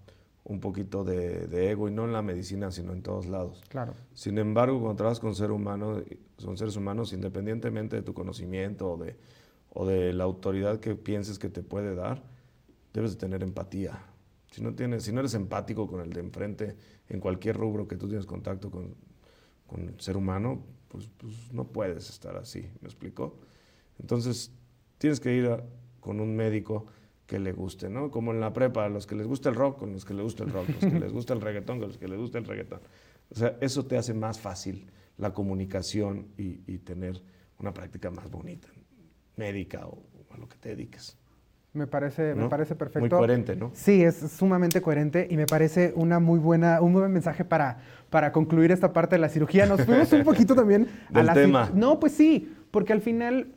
[0.44, 3.62] un poquito de, ego, y no en la medicina, sino en todos lados.
[3.70, 3.94] Claro.
[4.14, 6.02] Sin embargo, cuando trabajas con, ser humano,
[6.38, 9.16] son seres humanos, independientemente de tu conocimiento o de,
[9.70, 12.24] o de la autoridad que pienses que te puede dar,
[12.94, 14.06] debes de tener empatía.
[14.52, 16.76] Si no, tienes, si no eres empático con el de enfrente,
[17.08, 18.96] en cualquier rubro que tú tienes contacto con,
[19.68, 23.38] con el ser humano, pues, pues, no puedes estar así, ¿me explico?
[24.00, 24.52] Entonces,
[24.98, 25.64] tienes que ir
[26.00, 26.88] con un médico
[27.30, 28.10] que le guste, ¿no?
[28.10, 30.44] Como en la prepa, los que les gusta el rock, con los que les gusta
[30.44, 32.80] el rock, los que les gusta el reggaetón, con los que les gusta el reggaetón.
[33.30, 37.22] O sea, eso te hace más fácil la comunicación y, y tener
[37.60, 38.68] una práctica más bonita,
[39.36, 40.02] médica o,
[40.32, 41.18] a lo que te dediques.
[41.72, 43.02] Me parece, me parece perfecto.
[43.02, 43.70] Muy coherente, ¿no?
[43.76, 47.78] Sí, es sumamente coherente y me parece una muy buena, un muy buen mensaje para,
[48.10, 49.68] para concluir esta parte de la cirugía.
[49.68, 51.70] Nos fuimos un poquito también a la tema.
[51.76, 53.54] No, pues sí, porque al final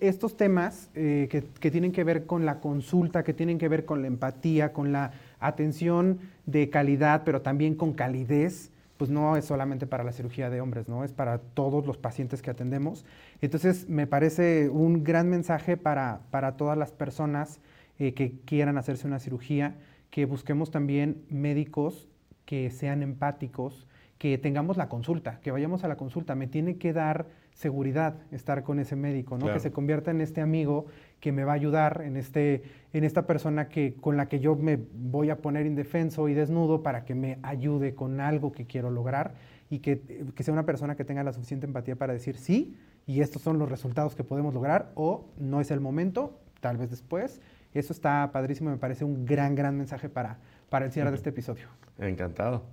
[0.00, 4.02] estos temas eh, que, tienen que ver con la consulta, que tienen que ver con
[4.02, 9.86] la empatía, con la atención de calidad, pero también con calidez, pues no es solamente
[9.86, 11.04] para la cirugía de hombres, ¿no?
[11.04, 13.04] Es para todos los pacientes que atendemos.
[13.40, 17.60] Entonces, me parece un gran mensaje para, para todas las personas
[17.98, 19.76] eh, que quieran hacerse una cirugía,
[20.10, 22.08] que busquemos también médicos
[22.44, 23.86] que sean empáticos,
[24.18, 26.34] que tengamos la consulta, que vayamos a la consulta.
[26.34, 29.52] Me tiene que dar seguridad estar con ese médico, ¿no?
[29.52, 30.86] Que se convierta en este amigo
[31.20, 34.56] que me va a ayudar, en, este, en esta persona que, con la que yo
[34.56, 38.90] me voy a poner indefenso y desnudo para que me ayude con algo que quiero
[38.90, 39.34] lograr
[39.70, 40.00] y que,
[40.34, 42.76] que sea una persona que tenga la suficiente empatía para decir sí,
[43.06, 46.90] y estos son los resultados que podemos lograr, o no es el momento, tal vez
[46.90, 47.40] después.
[47.72, 50.38] Eso está padrísimo, me parece un gran, gran mensaje para,
[50.70, 51.68] para el cierre de este episodio.
[51.98, 52.64] Encantado.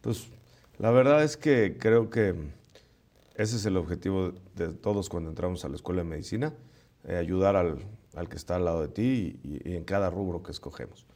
[0.00, 0.30] Pues
[0.78, 2.34] la verdad es que creo que
[3.40, 6.52] ese es el objetivo de todos cuando entramos a la escuela de medicina,
[7.04, 7.78] eh, ayudar al,
[8.14, 11.06] al, que está al lado de ti y, en cada rubro que escogemos.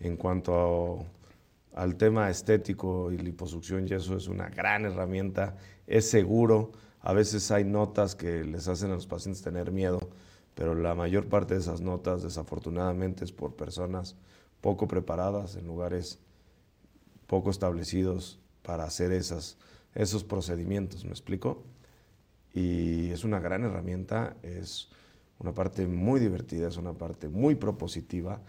[0.00, 1.04] En cuanto
[1.74, 6.72] al tema estético y liposucción, y eso es una gran herramienta, es seguro.
[7.02, 10.00] A veces hay notas que les hacen a los pacientes tener miedo,
[10.54, 14.16] pero la mayor parte de esas notas, desafortunadamente, es por personas
[14.62, 16.20] poco preparadas en lugares
[17.26, 19.58] poco establecidos para hacer esas
[19.96, 21.64] esos procedimientos, ¿me explico?
[22.54, 24.88] Y es una gran herramienta, es
[25.38, 28.40] una parte muy divertida, es una parte muy propositiva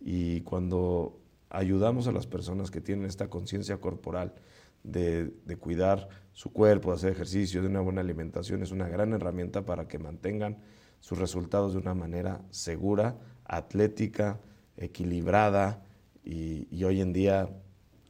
[0.00, 4.34] y cuando ayudamos a las personas que tienen esta conciencia corporal
[4.82, 9.64] de, cuidar su cuerpo, de hacer ejercicio, de una buena alimentación, es una gran herramienta
[9.64, 10.58] para que mantengan
[11.00, 14.40] sus resultados de una manera segura, atlética,
[14.76, 15.82] equilibrada
[16.24, 17.48] y hoy en día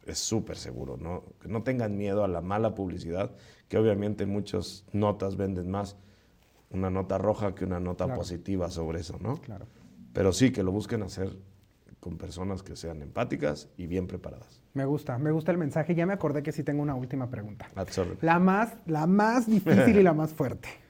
[0.07, 1.24] es súper seguro, ¿no?
[1.40, 3.32] Que no tengan miedo a la mala publicidad,
[3.68, 5.96] que obviamente muchas notas venden más
[6.70, 9.40] una nota roja que una nota positiva sobre eso, ¿no?
[9.40, 9.66] Claro.
[10.12, 11.36] Pero sí, que lo busquen hacer
[12.00, 14.61] con personas que sean empáticas y bien preparadas.
[14.74, 15.94] Me gusta, me gusta el mensaje.
[15.94, 17.70] Ya me acordé que sí tengo una última pregunta.
[17.74, 18.24] Absolutamente.
[18.26, 20.68] La más, la más difícil y la más fuerte.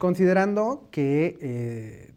[0.00, 2.14] Considerando que eh,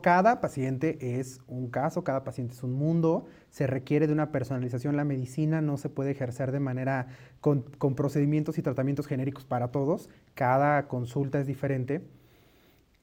[0.00, 4.96] cada paciente es un caso, cada paciente es un mundo, se requiere de una personalización.
[4.96, 7.08] La medicina no se puede ejercer de manera
[7.40, 7.64] con,
[7.96, 10.08] procedimientos y tratamientos genéricos para todos.
[10.34, 12.00] Cada consulta es diferente.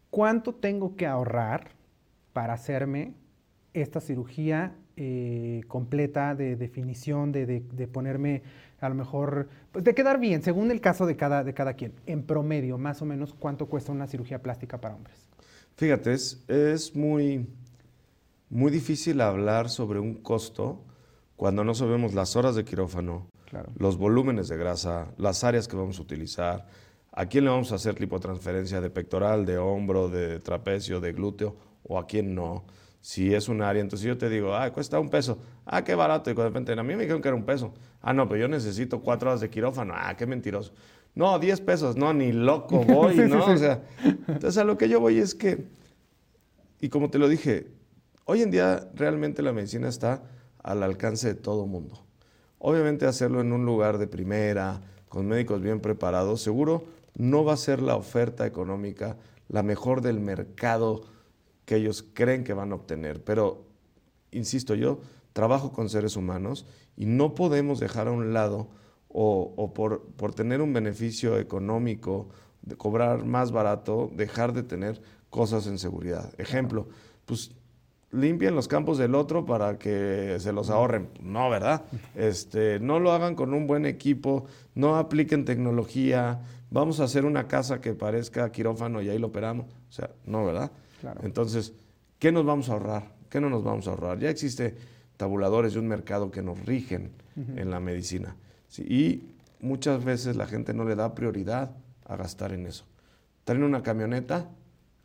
[0.09, 1.71] ¿Cuánto tengo que ahorrar
[2.31, 3.15] para hacerme
[3.73, 8.41] esta cirugía eh, completa de definición, de, ponerme
[8.85, 11.93] a lo mejor, pues de quedar bien, según el caso de cada, de cada quien.
[12.05, 15.15] En promedio, más o menos, ¿cuánto cuesta una cirugía plástica para hombres?
[15.75, 17.47] Fíjate, es muy
[18.53, 20.83] muy difícil hablar sobre un costo
[21.35, 23.27] cuando no sabemos las horas de quirófano,
[23.79, 26.67] los volúmenes de grasa, las áreas que vamos a utilizar,
[27.11, 31.55] a quién le vamos a hacer lipotransferencia de pectoral, de hombro, de trapecio, de glúteo
[31.83, 32.63] o a quién no.
[33.03, 35.37] Si es un área, entonces yo te digo, ah, cuesta un peso.
[35.65, 36.31] Ah, qué barato.
[36.31, 37.73] Y de repente, a mí me dijeron que era un peso.
[38.01, 39.93] Ah, no, pero yo necesito cuatro horas de quirófano.
[39.95, 40.73] Ah, qué mentiroso.
[41.13, 41.97] No, diez pesos.
[41.97, 43.45] No, ni loco voy, ¿no?
[43.45, 45.67] O sea, entonces a lo que yo voy es que,
[46.79, 47.67] y como te lo dije,
[48.25, 50.23] Hoy en día realmente la medicina está
[50.63, 52.05] al alcance de todo mundo.
[52.57, 54.79] Obviamente hacerlo en un lugar de primera,
[55.09, 56.85] con médicos bien preparados, seguro
[57.15, 59.17] no va a ser la oferta económica
[59.49, 61.03] la mejor del mercado
[61.65, 63.23] que ellos creen que van a obtener.
[63.23, 63.65] Pero,
[64.31, 64.99] insisto, yo
[65.33, 68.69] trabajo con seres humanos y no podemos dejar a un lado
[69.15, 72.29] o, por, por, tener un beneficio económico,
[72.63, 76.33] de cobrar más barato, dejar de tener cosas en seguridad.
[76.39, 76.87] Ejemplo,
[77.25, 77.51] pues
[78.11, 81.09] limpien los campos del otro para que se los ahorren.
[81.21, 81.83] No, ¿verdad?
[82.15, 84.45] Este, no lo hagan con un buen equipo,
[84.75, 86.41] no apliquen tecnología,
[86.71, 89.67] vamos a hacer una casa que parezca quirófano y ahí lo operamos.
[89.89, 90.71] O sea, no, ¿verdad?
[91.23, 91.73] Entonces,
[92.19, 93.11] ¿qué nos vamos a ahorrar?
[93.29, 94.19] ¿Qué no nos vamos a ahorrar?
[94.19, 94.75] Ya existe
[95.17, 98.35] tabuladores de un mercado que nos rigen en la medicina.
[98.77, 99.23] y
[99.59, 101.71] muchas veces la gente no le da prioridad
[102.05, 102.85] a gastar en eso.
[103.45, 104.49] Traen una camioneta,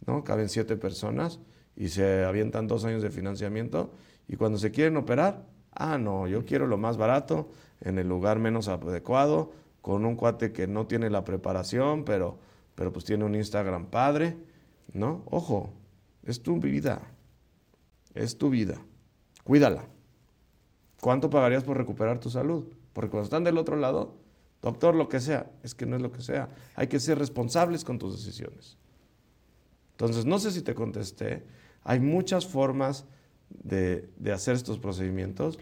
[0.07, 0.25] ¿no?
[0.25, 1.39] Caben siete personas
[1.77, 3.93] y se avientan dos años de financiamiento
[4.27, 7.49] Y cuando se quieren operar, ah, no, yo quiero lo más barato,
[7.81, 12.39] en el lugar menos adecuado, con un cuate que no tiene la preparación, pero,
[12.75, 14.37] pero pues tiene un Instagram padre,
[14.93, 15.23] ¿no?
[15.31, 15.73] Ojo,
[16.29, 17.01] es tu vida,
[18.15, 18.81] es tu vida,
[19.45, 19.87] cuídala.
[21.01, 22.67] ¿Cuánto pagarías por recuperar tu salud?
[22.93, 24.17] Porque cuando están del otro lado,
[24.61, 26.49] doctor, lo que sea, es que no es lo que sea.
[26.75, 28.77] Hay que ser responsables con tus decisiones.
[29.93, 31.45] Entonces, no sé si te contesté.
[31.83, 33.07] Hay muchas formas
[33.49, 35.59] de, hacer estos procedimientos,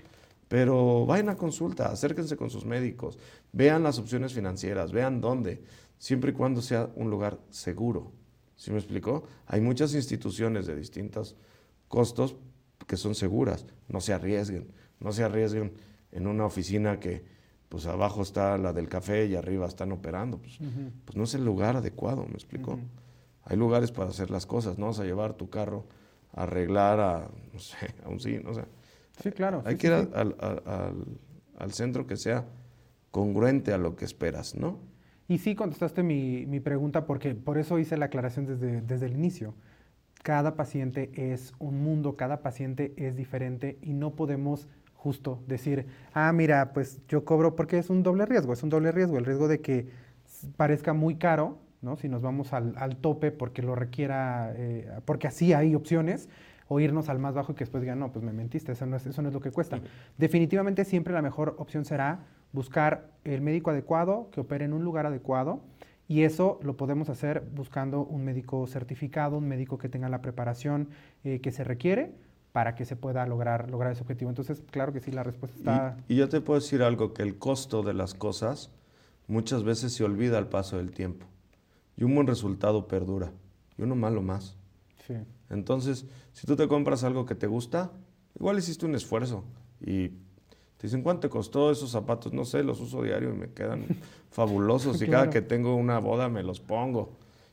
[0.49, 3.19] pero vayan a consulta, acérquense con sus médicos,
[3.53, 5.63] vean las opciones financieras, vean dónde,
[5.99, 8.13] siempre y cuando sea un lugar seguro.
[8.57, 9.25] ¿Sí me explicó?
[9.47, 11.37] Hay muchas instituciones de distintos
[11.89, 12.37] costos
[12.87, 14.69] que son seguras, no se arriesguen,
[15.01, 15.75] no se arriesguen
[16.13, 17.25] en una oficina que
[17.69, 20.59] pues abajo está la del café y arriba están operando, pues,
[21.05, 22.79] pues no es el lugar adecuado, ¿me explicó?
[23.45, 25.87] Hay lugares para hacer las cosas, no vas a llevar tu carro
[26.33, 28.63] arreglar a, no sé, a un sí, no sé.
[29.23, 29.63] Sí, claro.
[29.65, 32.45] Hay que ir al, centro que sea
[33.11, 34.79] congruente a lo que esperas, ¿no?
[35.29, 39.55] Y sí contestaste mi, pregunta porque por eso hice la aclaración desde, desde el inicio.
[40.23, 46.33] Cada paciente es un mundo, cada paciente es diferente y no podemos justo decir, ah,
[46.33, 49.47] mira, pues yo cobro porque es un doble riesgo, es un doble riesgo, el riesgo
[49.47, 49.89] de que
[50.57, 51.59] parezca muy caro
[51.97, 56.29] si nos vamos al, tope porque lo requiera, eh, porque así hay opciones,
[56.69, 58.97] o irnos al más bajo y que después digan, no, pues me mentiste, eso no
[58.97, 59.81] es, eso no es lo que cuesta.
[60.19, 65.07] Definitivamente siempre la mejor opción será buscar el médico adecuado, que opere en un lugar
[65.07, 65.61] adecuado,
[66.09, 70.89] y eso lo podemos hacer buscando un médico certificado, un médico que tenga la preparación
[71.25, 72.13] eh, que se requiere
[72.53, 74.31] para que se pueda lograr, lograr ese objetivo.
[74.31, 75.97] Entonces, claro que sí, la respuesta está...
[76.09, 78.71] Y, y yo te puedo decir algo, que el costo de las cosas
[79.27, 81.27] muchas veces se olvida al paso del tiempo
[81.97, 83.33] y un buen resultado perdura
[83.77, 84.57] y uno malo más.
[85.49, 87.93] Entonces, si tú te compras algo que te gusta,
[88.39, 89.45] igual hiciste un esfuerzo
[89.81, 90.11] y
[90.77, 92.33] te dicen, ¿cuánto te costó esos zapatos?
[92.33, 93.87] No sé, los uso diario y me quedan
[94.31, 97.13] fabulosos y cada que tengo una boda me los pongo.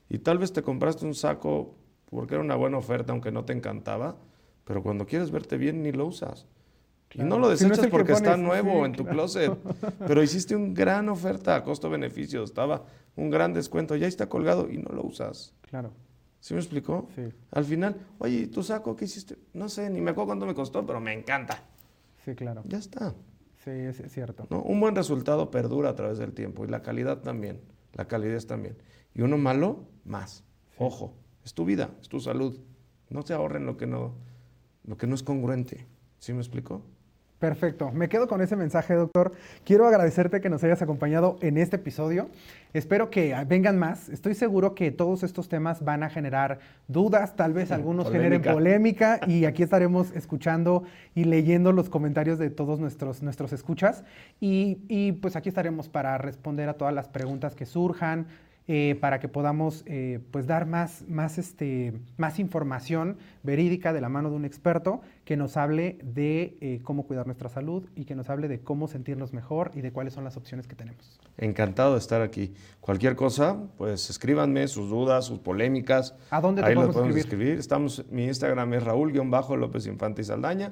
[0.09, 1.75] Y tal vez te compraste un saco
[2.09, 4.17] porque era una buena oferta, aunque no te encantaba,
[4.65, 6.45] pero cuando quieres verte bien ni lo usas.
[7.13, 9.53] Y no lo desechas porque está nuevo en tu closet,
[10.07, 12.83] pero hiciste una gran oferta costo-beneficio, estaba
[13.15, 15.53] un gran descuento, ya está colgado y no lo usas.
[15.61, 15.91] Claro.
[16.39, 17.07] ¿Sí me explicó?
[17.15, 17.21] Sí.
[17.51, 19.37] Al final, oye, ¿tu saco qué hiciste?
[19.53, 21.63] No sé, ni me acuerdo cuánto me costó, pero me encanta.
[22.23, 22.63] Sí, claro.
[22.65, 23.13] Ya está.
[23.63, 24.47] Sí, es, cierto.
[24.49, 24.61] ¿No?
[24.61, 27.61] Un buen resultado perdura a través del tiempo y la calidad también,
[27.93, 28.77] la calidez también.
[29.13, 30.43] Y uno malo, más.
[30.77, 31.15] Ojo,
[31.45, 32.59] es tu vida, es tu salud.
[33.09, 34.15] No se ahorren lo que no,
[34.85, 35.87] lo que no es congruente.
[36.19, 36.83] ¿Sí me explicó?
[37.43, 39.33] Perfecto, me quedo con ese mensaje, doctor.
[39.65, 42.29] Quiero agradecerte que nos hayas acompañado en este episodio.
[42.71, 44.07] Espero que vengan más.
[44.07, 49.19] Estoy seguro que todos estos temas van a generar dudas, tal vez algunos generen polémica
[49.27, 50.85] y aquí estaremos escuchando
[51.15, 54.05] y leyendo los comentarios de todos nuestros, nuestros escuchas.
[54.39, 58.27] Y, y pues aquí estaremos para responder a todas las preguntas que surjan,
[58.67, 64.07] eh, para que podamos eh, pues dar más, más, este, más información verídica de la
[64.07, 68.15] mano de un experto que nos hable de eh, cómo cuidar nuestra salud y que
[68.15, 71.19] nos hable de cómo sentirnos mejor y de cuáles son las opciones que tenemos.
[71.37, 72.53] Encantado de estar aquí.
[72.79, 76.15] Cualquier cosa, pues escríbanme sus dudas, sus polémicas.
[76.29, 77.59] ¿A dónde te Ahí podemos, podemos escribir?
[77.59, 80.71] Estamos, mi Instagram es Raúl-López Infante y Saldaña.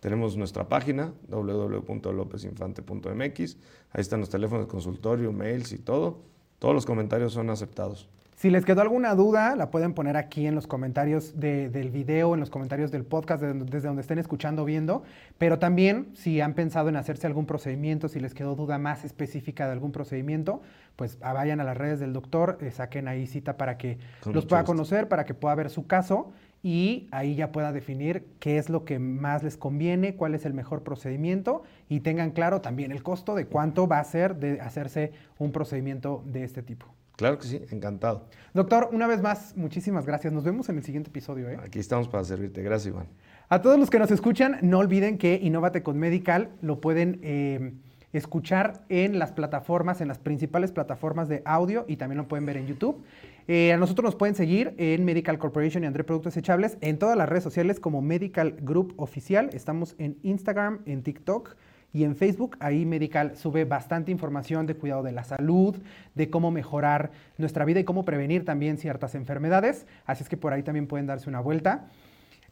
[0.00, 3.56] Tenemos nuestra página www.lopezinfante.mx.
[3.92, 6.22] Ahí están los teléfonos de consultorio, mails y todo.
[6.58, 8.08] Todos los comentarios son aceptados.
[8.38, 12.40] Si les quedó alguna duda, la pueden poner aquí en los comentarios del video, en
[12.40, 15.02] los comentarios del podcast, desde donde estén escuchando, viendo.
[15.38, 19.66] Pero también, si han pensado en hacerse algún procedimiento, si les quedó duda más específica
[19.66, 20.62] de algún procedimiento,
[20.94, 23.98] pues vayan a las redes del doctor, eh, saquen ahí cita para que
[24.32, 26.30] los pueda conocer, para que pueda ver su caso
[26.62, 30.54] y ahí ya pueda definir qué es lo que más les conviene, cuál es el
[30.54, 35.12] mejor procedimiento y tengan claro también el costo de cuánto va a ser de hacerse
[35.38, 36.86] un procedimiento de este tipo.
[37.16, 38.26] Claro que sí, encantado.
[38.54, 40.32] Doctor, una vez más, muchísimas gracias.
[40.32, 41.50] Nos vemos en el siguiente episodio.
[41.50, 41.58] ¿eh?
[41.64, 42.62] Aquí estamos para servirte.
[42.62, 43.08] Gracias, Iván.
[43.48, 47.72] A todos los que nos escuchan, no olviden que Innovate con Medical lo pueden eh,
[48.12, 52.56] escuchar en las plataformas, en las principales plataformas de audio y también lo pueden ver
[52.56, 53.02] en YouTube.
[53.46, 57.16] Eh, a nosotros nos pueden seguir en Medical Corporation y André Productos Echables en todas
[57.16, 59.50] las redes sociales como Medical Group Oficial.
[59.52, 61.56] Estamos en Instagram, en TikTok
[61.92, 62.56] y en Facebook.
[62.60, 65.76] Ahí Medical sube bastante información de cuidado de la salud,
[66.14, 69.86] de cómo mejorar nuestra vida y cómo prevenir también ciertas enfermedades.
[70.04, 71.88] Así es que por ahí también pueden darse una vuelta.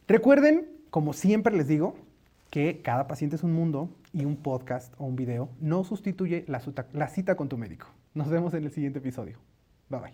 [0.07, 1.95] Recuerden, como siempre les digo,
[2.49, 6.59] que cada paciente es un mundo y un podcast o un video no sustituye la,
[7.09, 7.87] cita con tu médico.
[8.13, 9.37] Nos vemos en el siguiente episodio.
[9.89, 10.13] Bye bye.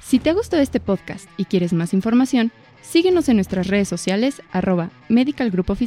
[0.00, 4.42] Si te ha gustado este podcast y quieres más información, síguenos en nuestras redes sociales
[4.52, 5.78] arroba Medical Group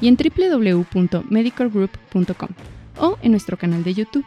[0.00, 2.48] y en www.medicalgroup.com
[2.98, 4.26] o en nuestro canal de YouTube.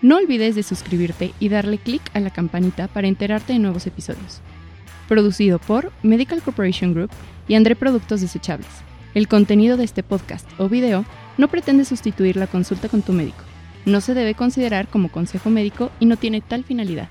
[0.00, 4.40] No olvides de suscribirte y darle clic a la campanita para enterarte de nuevos episodios.
[5.08, 7.10] Producido por Medical Corporation Group
[7.48, 8.93] y André Productos Desechables.
[9.14, 11.04] El contenido de este podcast o video
[11.38, 13.44] no pretende sustituir la consulta con tu médico.
[13.86, 17.08] No se debe considerar como consejo médico y no tiene tal finalidad.